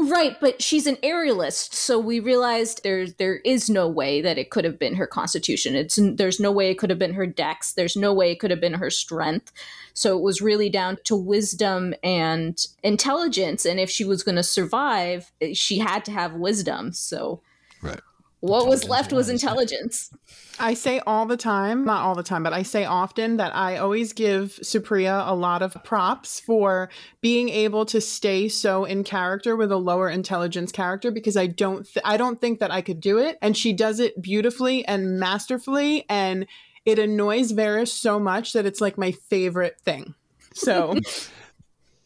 [0.00, 4.48] Right, but she's an aerialist, so we realized there's there is no way that it
[4.48, 5.74] could have been her constitution.
[5.74, 7.72] It's there's no way it could have been her dex.
[7.72, 9.52] There's no way it could have been her strength.
[9.94, 13.64] So it was really down to wisdom and intelligence.
[13.64, 16.92] And if she was going to survive, eh, she had to have wisdom.
[16.92, 17.40] So
[17.82, 18.00] Right.
[18.40, 20.10] What was left was intelligence.
[20.60, 23.76] I say all the time, not all the time, but I say often that I
[23.76, 26.88] always give Supriya a lot of props for
[27.20, 31.84] being able to stay so in character with a lower intelligence character because I don't
[31.84, 35.18] th- I don't think that I could do it and she does it beautifully and
[35.18, 36.46] masterfully and
[36.84, 40.14] it annoys Varys so much that it's like my favorite thing.
[40.54, 40.96] So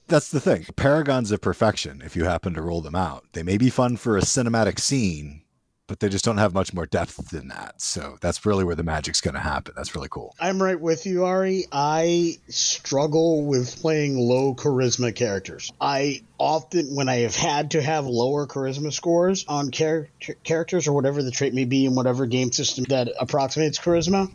[0.08, 0.66] That's the thing.
[0.76, 3.24] Paragons of perfection, if you happen to roll them out.
[3.32, 5.41] They may be fun for a cinematic scene,
[5.86, 7.80] but they just don't have much more depth than that.
[7.80, 9.74] So that's really where the magic's going to happen.
[9.76, 10.34] That's really cool.
[10.40, 11.66] I'm right with you, Ari.
[11.72, 15.72] I struggle with playing low charisma characters.
[15.80, 20.08] I often, when I have had to have lower charisma scores on char-
[20.44, 24.30] characters or whatever the trait may be in whatever game system that approximates charisma,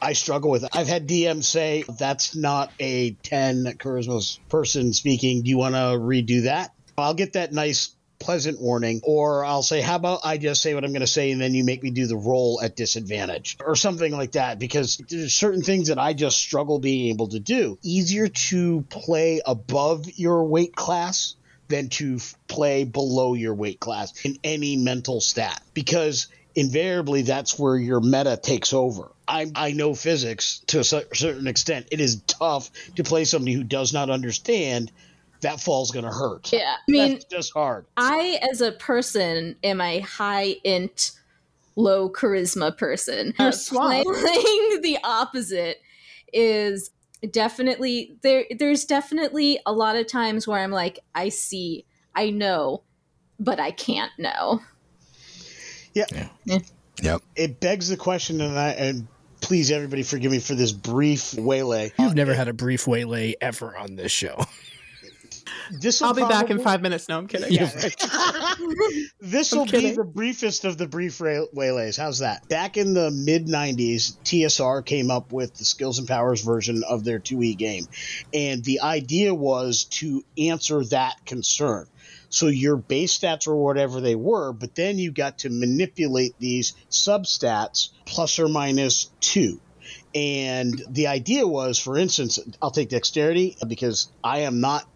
[0.00, 0.70] I struggle with it.
[0.74, 5.42] I've had DMs say, that's not a 10 charisma person speaking.
[5.42, 6.72] Do you want to redo that?
[6.96, 10.84] I'll get that nice pleasant warning or I'll say how about I just say what
[10.84, 13.76] I'm going to say and then you make me do the roll at disadvantage or
[13.76, 17.78] something like that because there's certain things that I just struggle being able to do.
[17.82, 21.36] Easier to play above your weight class
[21.68, 27.76] than to play below your weight class in any mental stat because invariably that's where
[27.76, 29.12] your meta takes over.
[29.28, 31.88] I, I know physics to a certain extent.
[31.92, 34.90] It is tough to play somebody who does not understand
[35.40, 36.52] that fall's going to hurt.
[36.52, 37.86] Yeah, I mean, That's just hard.
[37.96, 41.12] I, as a person, am a high int,
[41.76, 43.34] low charisma person.
[43.38, 43.52] You're.
[43.68, 44.04] Playing
[44.82, 45.78] the opposite
[46.32, 46.90] is
[47.30, 48.44] definitely there.
[48.58, 51.84] There's definitely a lot of times where I'm like, I see,
[52.14, 52.82] I know,
[53.38, 54.60] but I can't know.
[55.94, 56.58] Yeah, yeah.
[57.02, 57.22] Yep.
[57.36, 59.06] It begs the question, and I and
[59.40, 61.92] please everybody forgive me for this brief waylay.
[61.98, 64.36] You've never had a brief waylay ever on this show.
[65.70, 67.08] This I'll be back in 5 minutes.
[67.08, 67.52] No, I'm kidding.
[67.52, 67.66] Yeah.
[69.20, 71.96] this will be the briefest of the brief waylays.
[71.96, 72.48] How's that?
[72.48, 77.04] Back in the mid 90s, TSR came up with the Skills and Powers version of
[77.04, 77.86] their 2E game.
[78.32, 81.86] And the idea was to answer that concern.
[82.30, 86.74] So your base stats were whatever they were, but then you got to manipulate these
[86.90, 89.60] substats plus or minus two.
[90.14, 94.88] And the idea was, for instance, I'll take dexterity because I am not t-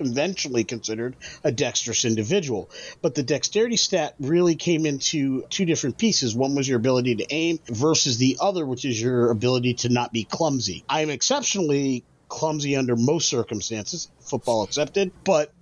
[0.00, 2.70] conventionally considered a dexterous individual.
[3.02, 6.34] But the dexterity stat really came into two different pieces.
[6.34, 10.10] One was your ability to aim versus the other, which is your ability to not
[10.10, 10.84] be clumsy.
[10.88, 15.52] I am exceptionally clumsy under most circumstances, football accepted, but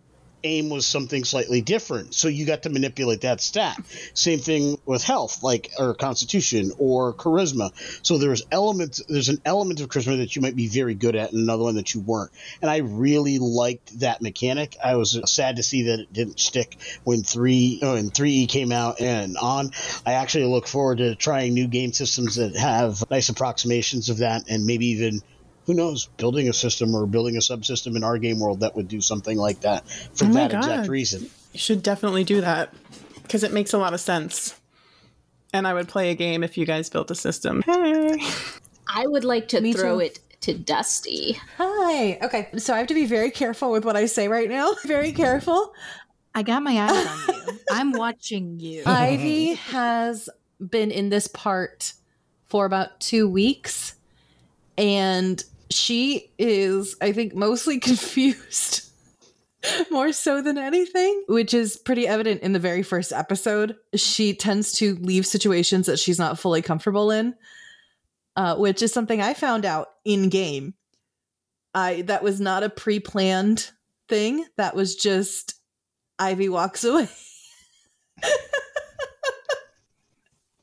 [0.44, 2.14] aim was something slightly different.
[2.14, 3.78] So you got to manipulate that stat.
[4.14, 7.70] Same thing with health, like or constitution or charisma.
[8.04, 11.32] So there's elements there's an element of charisma that you might be very good at
[11.32, 12.30] and another one that you weren't.
[12.62, 14.76] And I really liked that mechanic.
[14.82, 18.72] I was sad to see that it didn't stick when 3 oh, when 3E came
[18.72, 19.72] out and on.
[20.06, 24.48] I actually look forward to trying new game systems that have nice approximations of that
[24.48, 25.22] and maybe even
[25.68, 28.88] who knows, building a system or building a subsystem in our game world that would
[28.88, 31.28] do something like that for Oh my that exact reason.
[31.52, 32.72] You should definitely do that
[33.22, 34.58] because it makes a lot of sense.
[35.52, 37.60] And I would play a game if you guys built a system.
[37.66, 38.18] Hey.
[38.88, 40.06] I would like to Me throw too.
[40.06, 41.38] it to Dusty.
[41.58, 42.18] Hi.
[42.22, 42.48] Okay.
[42.56, 44.72] So I have to be very careful with what I say right now.
[44.86, 45.74] Very careful.
[46.34, 47.58] I got my eyes on you.
[47.70, 48.82] I'm watching you.
[48.86, 51.92] Ivy has been in this part
[52.46, 53.94] for about two weeks,
[54.78, 58.84] and she is, I think, mostly confused.
[59.90, 63.76] More so than anything, which is pretty evident in the very first episode.
[63.94, 67.34] She tends to leave situations that she's not fully comfortable in,
[68.36, 70.74] uh, which is something I found out in game.
[71.74, 73.70] I that was not a pre-planned
[74.08, 75.54] thing that was just
[76.18, 77.08] Ivy walks away.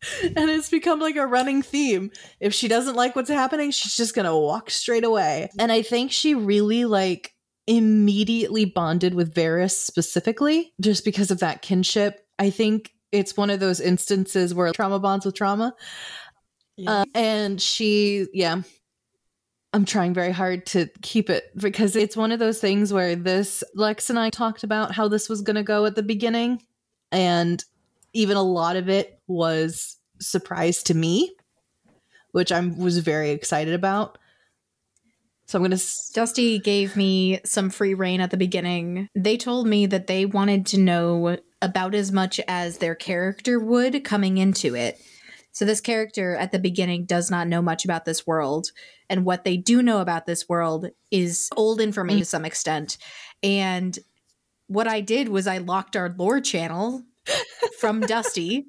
[0.24, 2.12] and it's become like a running theme.
[2.40, 5.50] If she doesn't like what's happening, she's just going to walk straight away.
[5.60, 7.34] And I think she really like
[7.68, 12.26] immediately bonded with Varys specifically just because of that kinship.
[12.38, 15.74] I think it's one of those instances where trauma bonds with trauma.
[16.86, 18.62] Uh, and she, yeah,
[19.74, 23.64] I'm trying very hard to keep it because it's one of those things where this,
[23.74, 26.62] Lex and I talked about how this was going to go at the beginning.
[27.12, 27.64] And
[28.14, 31.36] even a lot of it was surprise to me,
[32.32, 34.18] which I was very excited about.
[35.48, 35.76] So I'm going to.
[35.76, 39.10] S- Dusty gave me some free rein at the beginning.
[39.16, 44.04] They told me that they wanted to know about as much as their character would
[44.04, 45.00] coming into it.
[45.52, 48.72] So this character at the beginning does not know much about this world.
[49.10, 52.30] And what they do know about this world is old information to mm.
[52.30, 52.98] some extent.
[53.42, 53.98] And
[54.68, 57.04] what I did was I locked our lore channel
[57.80, 58.66] from Dusty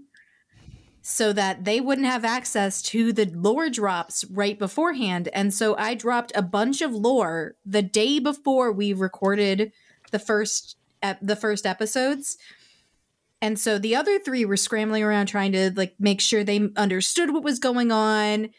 [1.09, 5.28] so that they wouldn't have access to the lore drops right beforehand.
[5.32, 9.70] And so I dropped a bunch of lore the day before we recorded
[10.11, 12.38] the first ep- the first episodes.
[13.40, 17.32] And so the other three were scrambling around trying to like make sure they understood
[17.32, 18.50] what was going on,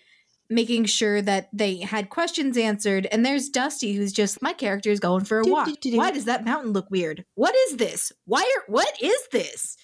[0.50, 3.08] making sure that they had questions answered.
[3.12, 5.68] And there's Dusty who's just my character is going for a walk.
[5.84, 7.26] Why does that mountain look weird?
[7.36, 8.14] What is this?
[8.24, 9.76] Why are what is this?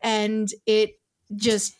[0.00, 0.92] And it
[1.34, 1.74] just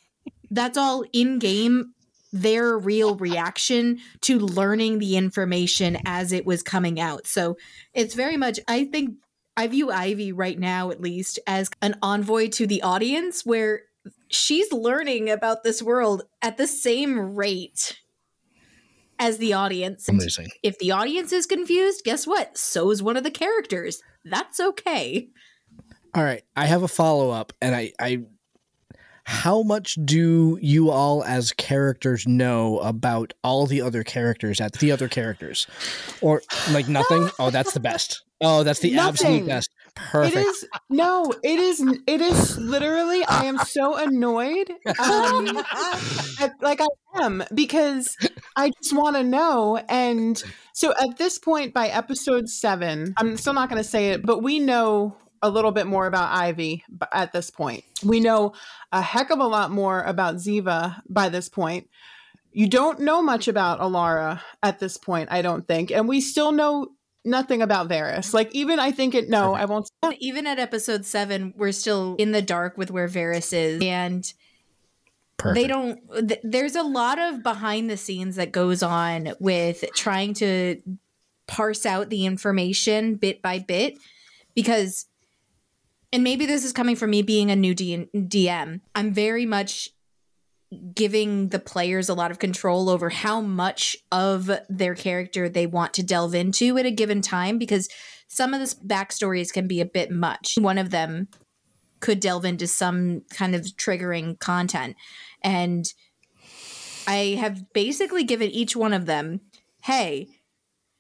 [0.55, 1.93] that's all in game
[2.33, 7.29] their real reaction to learning the information as it was coming out.
[7.29, 7.57] So
[7.93, 9.17] it's very much, I think,
[9.57, 13.83] I view Ivy right now, at least, as an envoy to the audience where
[14.29, 18.01] she's learning about this world at the same rate
[19.21, 20.09] as the audience.
[20.09, 20.49] Amazing.
[20.65, 22.59] If the audience is confused, guess what?
[22.59, 24.03] So is one of the characters.
[24.25, 25.29] That's okay.
[26.17, 28.23] All right, I have a follow up, and I, I,
[29.25, 34.93] how much do you all as characters know about all the other characters at the
[34.93, 35.67] other characters,
[36.21, 37.31] or like nothing?
[37.39, 38.23] oh, that's the best.
[38.41, 39.71] Oh, that's the absolute best.
[39.95, 40.37] Perfect.
[40.37, 44.71] It is no, it is it is literally I am so annoyed.
[44.99, 45.57] Um,
[46.41, 46.87] at- like I
[47.23, 48.17] am because
[48.57, 53.55] I just want to know and so at this point by episode 7, I'm still
[53.55, 56.83] not going to say it, but we know a little bit more about Ivy
[57.13, 57.85] at this point.
[58.03, 58.55] We know
[58.91, 61.89] a heck of a lot more about Ziva by this point.
[62.51, 65.91] You don't know much about Alara at this point, I don't think.
[65.91, 66.89] And we still know
[67.25, 68.33] nothing about Varys.
[68.33, 69.89] Like even I think it no, I won't
[70.19, 74.33] Even at episode seven, we're still in the dark with where Varys is, and
[75.53, 76.01] they don't.
[76.29, 80.81] Th- there's a lot of behind the scenes that goes on with trying to
[81.47, 83.99] parse out the information bit by bit,
[84.55, 85.07] because,
[86.15, 88.81] and maybe this is coming from me being a new D- DM.
[88.95, 89.91] I'm very much
[90.95, 95.93] giving the players a lot of control over how much of their character they want
[95.95, 97.89] to delve into at a given time because
[98.29, 100.55] some of the backstories can be a bit much.
[100.57, 101.27] One of them
[101.99, 104.95] could delve into some kind of triggering content.
[105.43, 105.85] And
[107.09, 109.41] I have basically given each one of them
[109.83, 110.29] hey,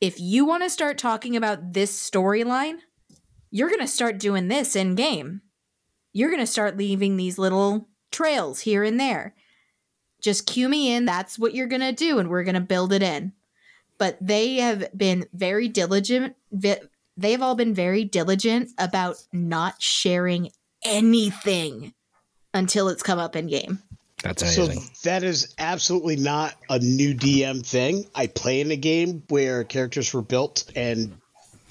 [0.01, 2.81] if you want to start talking about this storyline,
[3.55, 5.43] you're going to start doing this in game.
[6.13, 9.33] You're going to start leaving these little trails here and there
[10.21, 11.05] just cue me in.
[11.05, 13.33] That's what you're going to do, and we're going to build it in.
[13.97, 16.35] But they have been very diligent.
[16.51, 16.81] They
[17.21, 20.51] have all been very diligent about not sharing
[20.83, 21.95] anything
[22.53, 23.83] until it's come up in game.
[24.23, 24.81] That's amazing.
[24.95, 28.07] So that is absolutely not a new DM thing.
[28.15, 31.19] I play in a game where characters were built and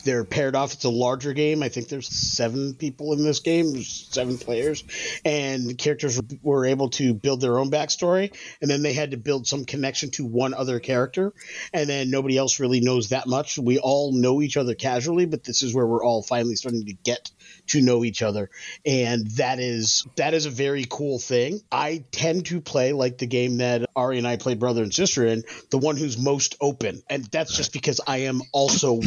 [0.04, 0.74] they're paired off.
[0.74, 1.64] It's a larger game.
[1.64, 4.84] I think there's seven people in this game, seven players,
[5.26, 9.18] and the characters were able to build their own backstory, and then they had to
[9.18, 11.34] build some connection to one other character,
[11.74, 13.58] and then nobody else really knows that much.
[13.58, 16.94] We all know each other casually, but this is where we're all finally starting to
[16.94, 17.32] get
[17.68, 18.50] to know each other.
[18.86, 21.62] And that is that is a very cool thing.
[21.72, 25.26] I tend to play like the game that ari and i played brother and sister
[25.26, 27.02] in the one who's most open.
[27.10, 29.02] And that's just because i am also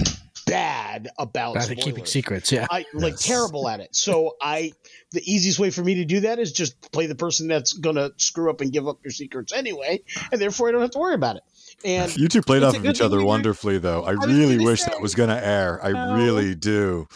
[0.47, 2.67] bad about Bad at keeping secrets, yeah.
[2.71, 3.95] I like terrible at it.
[3.95, 4.73] So I
[5.13, 8.11] the easiest way for me to do that is just play the person that's gonna
[8.17, 10.01] screw up and give up your secrets anyway,
[10.33, 11.43] and therefore I don't have to worry about it.
[11.85, 14.03] And You two played off of each other wonderfully, though.
[14.03, 15.79] I, was really wish say- that was going to air.
[15.85, 16.15] I No.
[16.17, 17.07] really do.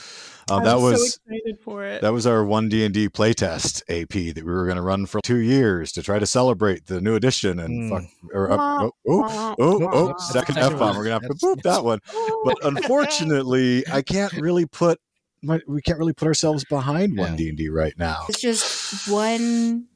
[0.51, 2.02] Um, I'm that so was excited for it.
[2.02, 5.06] that was our one D and D playtest AP that we were going to run
[5.06, 8.93] for two years to try to celebrate the new edition and fuck or up, oh
[9.09, 10.97] oh oh, oh second f bomb.
[10.97, 12.01] We're gonna have to boop that one.
[12.44, 14.98] But unfortunately, I can't really put
[15.43, 18.24] mu- we can't really put ourselves behind one D and D right now.
[18.28, 19.86] It's just one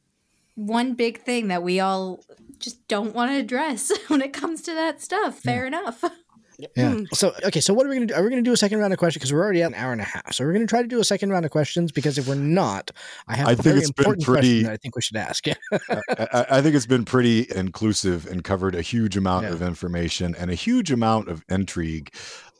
[0.54, 2.20] one big thing that we all
[2.58, 5.38] just don't want to address when it comes to that stuff.
[5.38, 6.04] Fair enough.
[6.58, 7.00] Yeah.
[7.12, 7.60] So okay.
[7.60, 8.14] So what are we gonna do?
[8.14, 9.20] Are we gonna do a second round of questions?
[9.20, 10.32] Because we're already at an hour and a half.
[10.34, 11.90] So we're gonna try to do a second round of questions.
[11.92, 12.90] Because if we're not,
[13.26, 15.02] I have I a think very it's been important pretty- question that I think we
[15.02, 15.46] should ask.
[15.46, 15.54] Yeah.
[15.72, 15.98] I,
[16.32, 19.52] I- I think it's been pretty inclusive and covered a huge amount Yeah.
[19.52, 22.14] of information and a huge amount of intrigue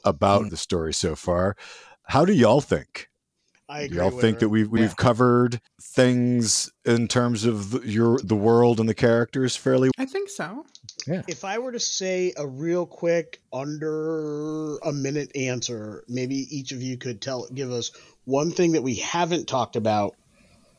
[0.04, 0.50] about Mm.
[0.50, 1.56] the story so far.
[2.08, 3.08] How do y'all think?
[3.68, 3.96] I Do agree.
[3.98, 4.40] y'all with think her.
[4.40, 4.94] that we've we've Yeah.
[4.98, 9.90] covered things in terms of the, your the world and the characters fairly?
[9.98, 10.66] I think so.
[11.06, 16.82] If I were to say a real quick under a minute answer, maybe each of
[16.82, 17.92] you could tell give us
[18.24, 20.16] one thing that we haven't talked about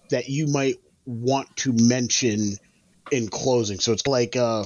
[0.10, 0.76] that you might
[1.06, 2.57] want to mention
[3.11, 3.80] in closing.
[3.80, 4.65] So it's like a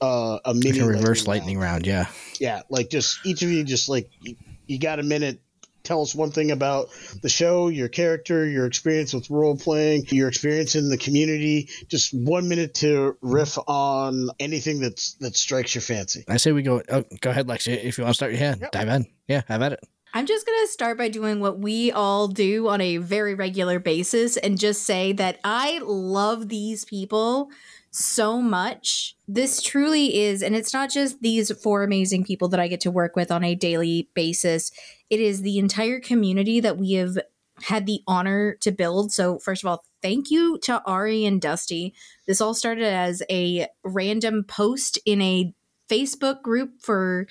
[0.00, 1.86] a, a mini Like a reverse lightning lightning round.
[1.86, 2.06] Yeah.
[2.38, 4.36] yeah like just each of you just like you,
[4.66, 5.40] you got a minute
[5.88, 6.88] tell us one thing about
[7.22, 12.12] the show your character your experience with role playing your experience in the community just
[12.12, 16.82] one minute to riff on anything that's that strikes your fancy I say we go.
[16.90, 17.82] Oh, go ahead, Lexi.
[17.82, 18.72] If you want to start your hand, Yep.
[18.72, 19.06] dive in.
[19.26, 19.80] Yeah, have at it.
[20.14, 23.78] I'm just going to start by doing what we all do on a very regular
[23.78, 27.50] basis and just say that I love these people
[27.98, 29.16] so much.
[29.26, 32.90] This truly is, and it's not just these four amazing people that I get to
[32.90, 34.70] work with on a daily basis,
[35.10, 37.18] it is the entire community that we have
[37.62, 39.12] had the honor to build.
[39.12, 41.92] So, first of all, thank you to Ari and Dusty.
[42.26, 45.52] This all started as a random post in a
[45.90, 47.26] Facebook group for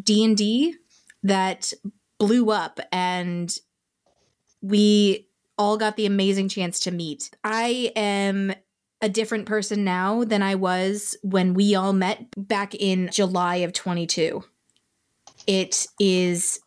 [0.00, 0.76] D&D
[1.22, 1.72] that
[2.18, 3.54] blew up and
[4.62, 5.28] we
[5.58, 7.30] all got the amazing chance to meet.
[7.44, 8.54] I am
[9.02, 13.72] a different person now than I was when we all met back in July of
[13.72, 14.44] 22.
[15.46, 16.60] It is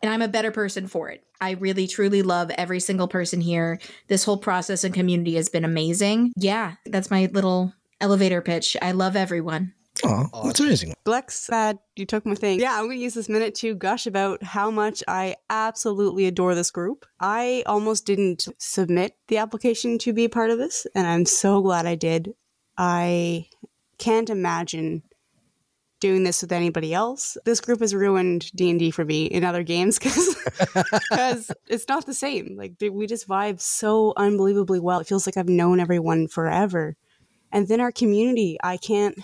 [0.00, 1.24] and I'm a better person for it.
[1.40, 3.80] I really truly love every single person here.
[4.08, 6.32] This whole process and community has been amazing.
[6.36, 8.76] Yeah, that's my little elevator pitch.
[8.82, 9.72] I love everyone.
[10.02, 10.94] Oh, that's amazing.
[11.04, 11.78] Blex, bad.
[11.94, 12.58] You took my thing.
[12.58, 16.54] Yeah, I'm going to use this minute to gush about how much I absolutely adore
[16.54, 17.06] this group.
[17.20, 21.62] I almost didn't submit the application to be a part of this, and I'm so
[21.62, 22.34] glad I did.
[22.76, 23.46] I
[23.98, 25.02] can't imagine
[26.00, 27.38] doing this with anybody else.
[27.44, 30.36] This group has ruined D&D for me in other games because
[31.66, 32.56] it's not the same.
[32.56, 34.98] Like we just vibe so unbelievably well.
[35.00, 36.96] It feels like I've known everyone forever.
[37.52, 39.16] And then our community, I can't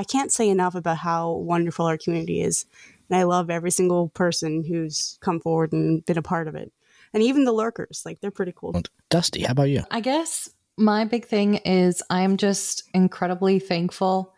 [0.00, 2.64] I can't say enough about how wonderful our community is.
[3.10, 6.72] And I love every single person who's come forward and been a part of it.
[7.12, 8.80] And even the lurkers, like they're pretty cool.
[9.10, 9.84] Dusty, how about you?
[9.90, 10.48] I guess
[10.78, 14.34] my big thing is I'm just incredibly thankful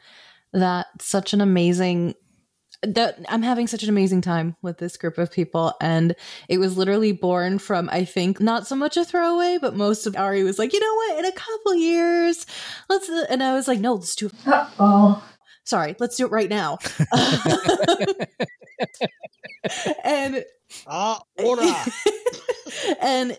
[0.52, 2.16] that such an amazing
[2.82, 6.16] that I'm having such an amazing time with this group of people and
[6.48, 10.16] it was literally born from I think not so much a throwaway but most of
[10.16, 12.44] Ari was like you know what in a couple years
[12.89, 15.22] let's and I was like no let's do it oh
[15.64, 16.78] sorry let's do it right now
[20.05, 20.44] and
[20.86, 21.72] ah order
[23.01, 23.39] and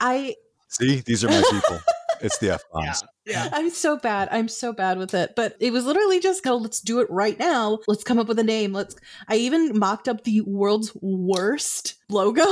[0.00, 0.34] I
[0.68, 1.80] See, these are my people.
[2.20, 3.04] it's the F yeah bombs.
[3.26, 4.28] yeah I'm so bad.
[4.30, 5.32] I'm so bad with it.
[5.34, 7.78] But it was literally just no, let's do it right now.
[7.88, 8.72] Let's come up with a name.
[8.74, 8.94] Let's
[9.28, 12.44] I even mocked up the world's worst logo.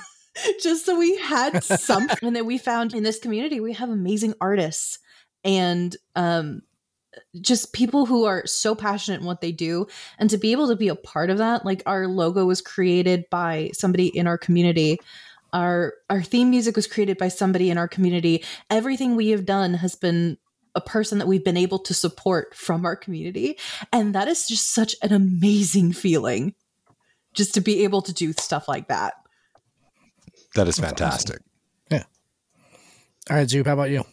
[0.62, 4.34] just so we had something and then we found in this community we have amazing
[4.40, 4.98] artists
[5.44, 6.60] and um
[7.40, 9.86] just people who are so passionate in what they do
[10.18, 13.24] and to be able to be a part of that like our logo was created
[13.30, 14.98] by somebody in our community
[15.52, 19.74] our our theme music was created by somebody in our community everything we have done
[19.74, 20.36] has been
[20.74, 23.58] a person that we've been able to support from our community
[23.92, 26.54] and that is just such an amazing feeling
[27.32, 29.14] just to be able to do stuff like that
[30.54, 30.96] That is That's awesome.
[30.96, 31.40] fantastic.
[33.28, 34.04] All right, Zoop, how about you?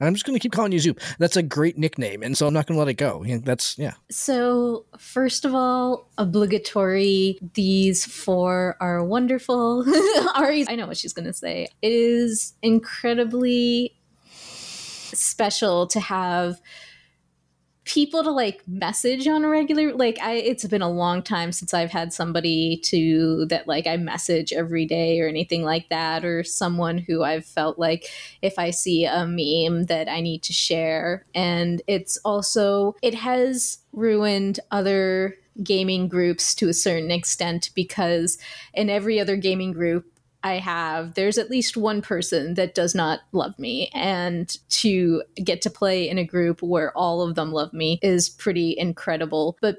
[0.00, 1.00] I'm just going to keep calling you Zoop.
[1.18, 3.24] That's a great nickname, and so I'm not going to let it go.
[3.42, 3.94] That's yeah.
[4.10, 7.38] So, first of all, obligatory.
[7.54, 9.84] These four are wonderful.
[10.36, 11.68] Ari, I know what she's going to say.
[11.82, 13.94] It is incredibly
[15.12, 16.60] special to have
[17.84, 21.72] people to like message on a regular like i it's been a long time since
[21.72, 26.44] i've had somebody to that like i message every day or anything like that or
[26.44, 28.06] someone who i've felt like
[28.42, 31.24] if i see a meme that i need to share.
[31.34, 38.38] And it's also it has ruined other gaming groups to a certain extent because
[38.72, 40.06] in every other gaming group
[40.42, 43.90] I have, there's at least one person that does not love me.
[43.94, 48.28] And to get to play in a group where all of them love me is
[48.28, 49.56] pretty incredible.
[49.60, 49.78] But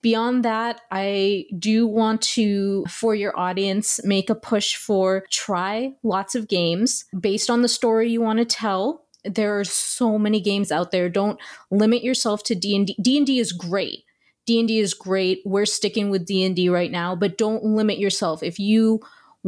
[0.00, 6.36] Beyond that, I do want to, for your audience, make a push for try lots
[6.36, 9.06] of games based on the story you want to tell.
[9.24, 11.08] There are so many games out there.
[11.08, 11.40] Don't
[11.72, 12.96] limit yourself to D&D.
[13.02, 14.04] D&D is great.
[14.46, 15.42] D&D is great.
[15.44, 18.44] We're sticking with D&D right now, but don't limit yourself.
[18.44, 19.00] If you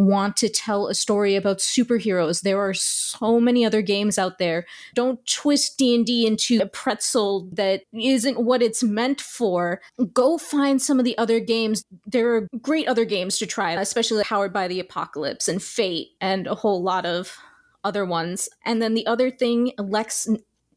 [0.06, 2.42] want to tell a story about superheroes.
[2.42, 4.66] There are so many other games out there.
[4.94, 9.80] Don't twist d&d into a pretzel that isn't what it's meant for.
[10.12, 11.84] Go find some of the other games.
[12.06, 16.46] There are great other games to try especially powered by the apocalypse and fate and
[16.46, 17.36] a whole lot of
[17.84, 18.48] other ones.
[18.64, 20.28] And then the other thing lex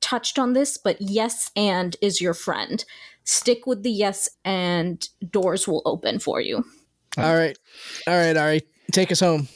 [0.02, 2.84] touched on this but yes and is your friend.
[3.24, 6.66] Stick with the yes and doors will open for you.
[7.18, 7.58] All right.
[8.08, 8.62] All right, Ari.
[8.94, 9.48] Take us home.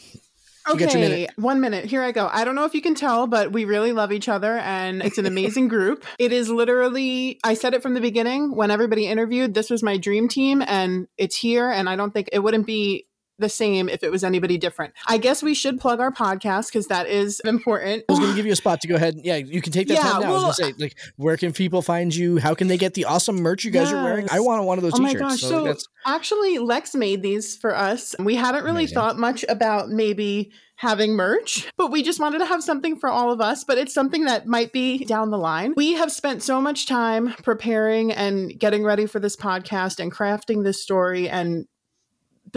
[0.69, 1.29] Okay, minute.
[1.37, 1.85] one minute.
[1.85, 2.29] Here I go.
[2.31, 5.17] I don't know if you can tell, but we really love each other and it's
[5.17, 6.03] an amazing group.
[6.19, 9.95] It is literally, I said it from the beginning when everybody interviewed, this was my
[9.97, 11.69] dream team and it's here.
[11.69, 13.06] And I don't think it wouldn't be
[13.39, 14.93] the same if it was anybody different.
[15.07, 18.03] I guess we should plug our podcast because that is important.
[18.09, 19.15] I was going to give you a spot to go ahead.
[19.15, 20.27] And, Yeah, you can take that Yeah, time now.
[20.27, 22.37] I well, was going to say, like, where can people find you?
[22.37, 24.27] How can they get the awesome merch you guys are wearing?
[24.31, 25.21] I want one of those Oh my t-shirts.
[25.33, 25.41] gosh!
[25.41, 28.15] so So, that's actually, Lex made these for us.
[28.19, 28.95] We hadn't really Amazing.
[28.95, 33.31] thought much about maybe having merch, but we just wanted to have something for all
[33.31, 33.63] of us.
[33.63, 35.73] But it's something that might be down the line.
[35.75, 40.63] We have spent so much time preparing and getting ready for this podcast and crafting
[40.63, 41.65] this story and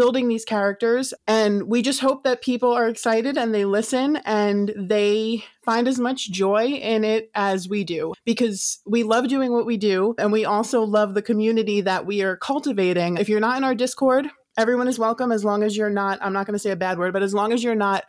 [0.00, 4.72] building these characters and we just hope that people are excited and they listen and
[4.74, 8.14] they find as much joy in it as we do.
[8.24, 12.22] Because we love doing what we do and we also love the community that we
[12.22, 13.18] are cultivating.
[13.18, 16.32] If you're not in our discord everyone is welcome as long as you're not i'm
[16.32, 18.04] not going to say a bad word but as long as you're not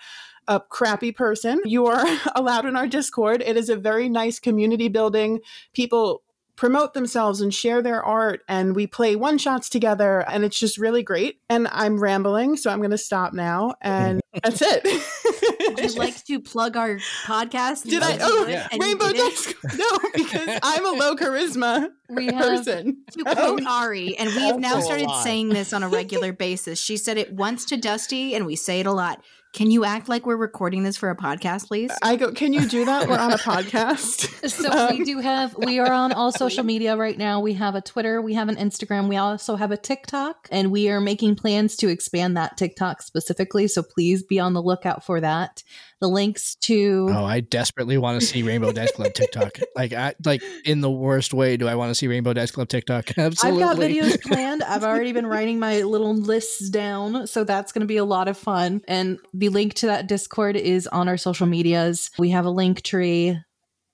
[0.48, 2.04] a crappy person you are
[2.36, 3.44] allowed in our discord.
[3.46, 5.42] It is a very nice community building.
[5.74, 6.24] People
[6.62, 10.78] promote themselves and share their art and we play one shots together and it's just
[10.78, 15.80] really great and i'm rambling so i'm going to stop now and that's it Would
[15.80, 17.86] you like to plug our podcast?
[17.86, 19.56] did i You oh would, and you rainbow didn't?
[19.76, 24.60] no because i'm a low charisma We have person to quote Ari, and we have
[24.60, 26.78] now started saying this on a regular basis.
[26.78, 29.24] She said it once to Dusty, and we say it a lot.
[29.53, 31.91] Can you act like we're recording this for a podcast, please?
[32.02, 35.80] i go can you do that we're on a podcast So we do have we
[35.80, 37.41] are on all social media right now.
[37.41, 40.90] We have a Twitter, we have an Instagram, we also have a TikTok, and we
[40.90, 43.68] are making plans to expand that TikTok specifically.
[43.68, 45.64] So please be on the lookout for that.
[46.02, 49.60] The links to Oh, I desperately want to see Rainbow Dice Club TikTok.
[49.76, 51.57] Like, I like in the worst way.
[51.57, 53.18] Do I want to see Rainbow Dice Club TikTok?
[53.18, 53.64] Absolutely.
[53.64, 54.64] I've got videos planned.
[54.64, 58.28] I've already been writing my little lists down, so that's going to be a lot
[58.28, 58.82] of fun.
[58.88, 62.10] And the link to that Discord is on our social medias.
[62.18, 63.38] We have a link tree.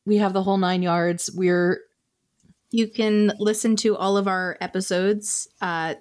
[0.05, 1.29] We have the whole nine yards.
[1.33, 1.81] We're
[2.71, 5.95] You can listen to all of our episodes, uh,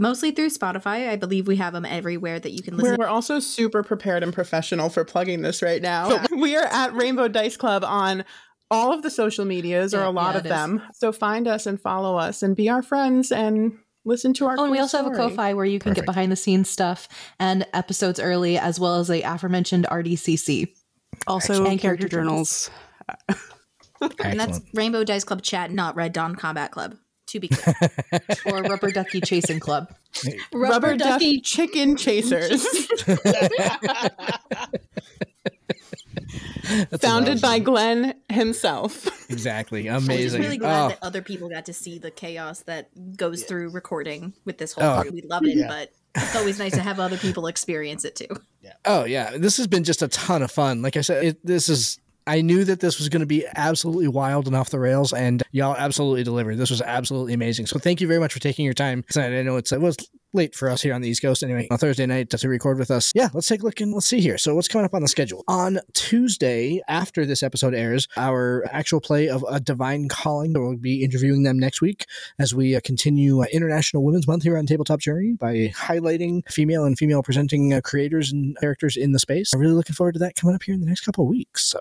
[0.00, 1.08] mostly through Spotify.
[1.08, 2.92] I believe we have them everywhere that you can listen.
[2.98, 6.24] We're, we're also super prepared and professional for plugging this right now.
[6.36, 8.24] we are at Rainbow Dice Club on
[8.70, 10.54] all of the social medias or Yeah, a lot yeah, of it is.
[10.54, 10.82] them.
[10.94, 14.62] So find us and follow us and be our friends and listen to our Oh,
[14.62, 15.28] and we cool also have a story.
[15.30, 16.06] Ko-fi where you can Perfect.
[16.06, 17.08] get behind the scenes stuff
[17.38, 20.68] and episodes early, as well as the aforementioned RDCC.
[21.26, 22.70] Also, And character, character journals.
[24.24, 26.96] and that's Rainbow Dice Club chat, not Red Dawn Combat Club.
[27.30, 27.74] To be clear.
[28.46, 29.94] or Rubber Ducky Chasing Club.
[30.52, 32.66] Rubber, Ducky Chicken Chasers,
[36.90, 39.30] That's founded by Glenn himself.
[39.30, 40.12] exactly Amazing.
[40.12, 43.44] I'm just really glad Oh, that other people got to see the chaos that goes
[43.44, 45.02] through recording with this whole Oh.
[45.02, 45.14] group.
[45.14, 45.68] We love it, Yeah.
[45.68, 48.26] but it's always nice to have other people experience it too.
[48.84, 50.82] oh yeah, this has been just a ton of fun.
[50.82, 51.98] Like I said, it, this is.
[52.30, 55.42] I knew that this was going to be absolutely wild and off the rails, and
[55.50, 56.58] y'all absolutely delivered.
[56.58, 57.66] This was absolutely amazing.
[57.66, 59.04] So thank you very much for taking your time.
[59.16, 59.96] I know it's it was
[60.32, 61.66] late for us here on the East Coast anyway.
[61.72, 63.10] On Thursday night to record with us.
[63.16, 64.38] Yeah, let's take a look and let's see here.
[64.38, 68.06] So what's coming up on the schedule on Tuesday after this episode airs?
[68.16, 70.52] Our actual play of a Divine Calling.
[70.52, 72.06] We'll be interviewing them next week
[72.38, 76.84] as we uh, continue uh, International Women's Month here on Tabletop Journey by highlighting female
[76.84, 79.52] and female presenting uh, creators and characters in the space.
[79.52, 81.64] I'm really looking forward to that coming up here in the next couple of weeks.
[81.64, 81.80] So.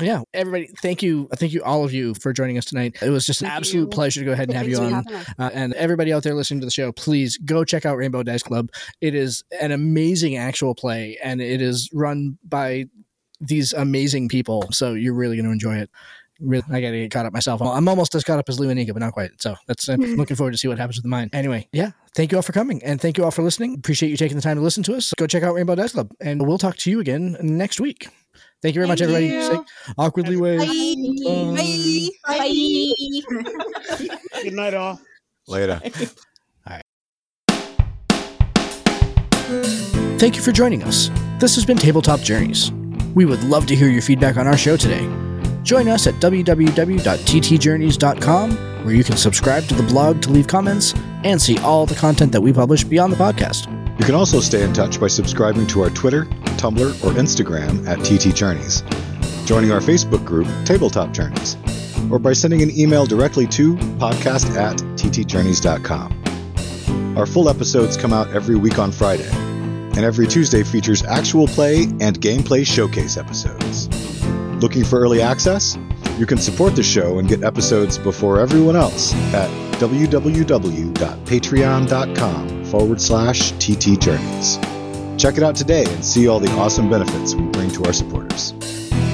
[0.00, 1.28] Yeah, everybody, thank you.
[1.36, 2.96] Thank you, all of you, for joining us tonight.
[3.00, 3.88] It was just an Thank absolute you.
[3.88, 5.24] pleasure to go ahead and have Thanks you on.
[5.38, 8.42] Uh, and everybody out there listening to the show, please go check out Rainbow Dice
[8.42, 8.70] Club.
[9.00, 12.86] It is an amazing actual play, and it is run by
[13.40, 14.66] these amazing people.
[14.72, 15.90] So you're really going to enjoy it.
[16.40, 17.62] Really, I got to get caught up myself.
[17.62, 19.40] I'm almost as caught up as Lewanika, but not quite.
[19.40, 21.30] So that's I'm looking forward to see what happens with the mine.
[21.32, 23.74] Anyway, yeah, thank you all for coming, and thank you all for listening.
[23.74, 25.14] Appreciate you taking the time to listen to us.
[25.16, 28.08] Go check out Rainbow Dice Club, and we'll talk to you again next week.
[28.64, 29.26] Thank you very much, everybody.
[29.26, 29.42] you.
[29.42, 29.58] Say
[29.98, 30.60] awkwardly wave.
[30.60, 32.08] Bye.
[32.26, 32.38] Bye.
[32.38, 32.94] Bye.
[34.42, 34.98] Good night, all.
[35.46, 35.82] Later.
[40.18, 41.10] Thank you for joining us.
[41.40, 42.70] This has been Tabletop Journeys.
[43.14, 45.02] We would love to hear your feedback on our show today.
[45.62, 48.50] Join us at www.ttjourneys.com,
[48.86, 52.32] where you can subscribe to the blog to leave comments and see all the content
[52.32, 53.70] that we publish beyond the podcast.
[53.98, 57.98] You can also stay in touch by subscribing to our Twitter, Tumblr, or Instagram at
[58.04, 58.82] TT Journeys,
[59.46, 61.56] joining our Facebook group, Tabletop Journeys,
[62.10, 67.16] or by sending an email directly to podcast at ttjourneys.com.
[67.16, 71.84] Our full episodes come out every week on Friday, and every Tuesday features actual play
[72.00, 73.88] and gameplay showcase episodes.
[74.62, 75.76] Looking for early access?
[76.18, 79.50] You can support the show and get episodes before everyone else at
[79.80, 84.58] www.patreon.com forward slash TT Journeys.
[85.18, 88.52] Check it out today and see all the awesome benefits we bring to our supporters.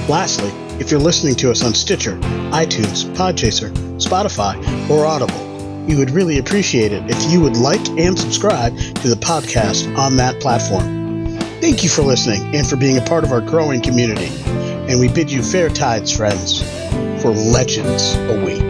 [0.08, 0.50] Lastly,
[0.80, 2.16] if you're listening to us on Stitcher,
[2.52, 4.56] iTunes, Podchaser, Spotify,
[4.90, 5.50] or Audible,
[5.86, 10.16] we would really appreciate it if you would like and subscribe to the podcast on
[10.16, 11.36] that platform.
[11.60, 14.28] Thank you for listening and for being a part of our growing community.
[14.88, 16.62] And we bid you fair tides, friends,
[17.20, 18.69] for legends await.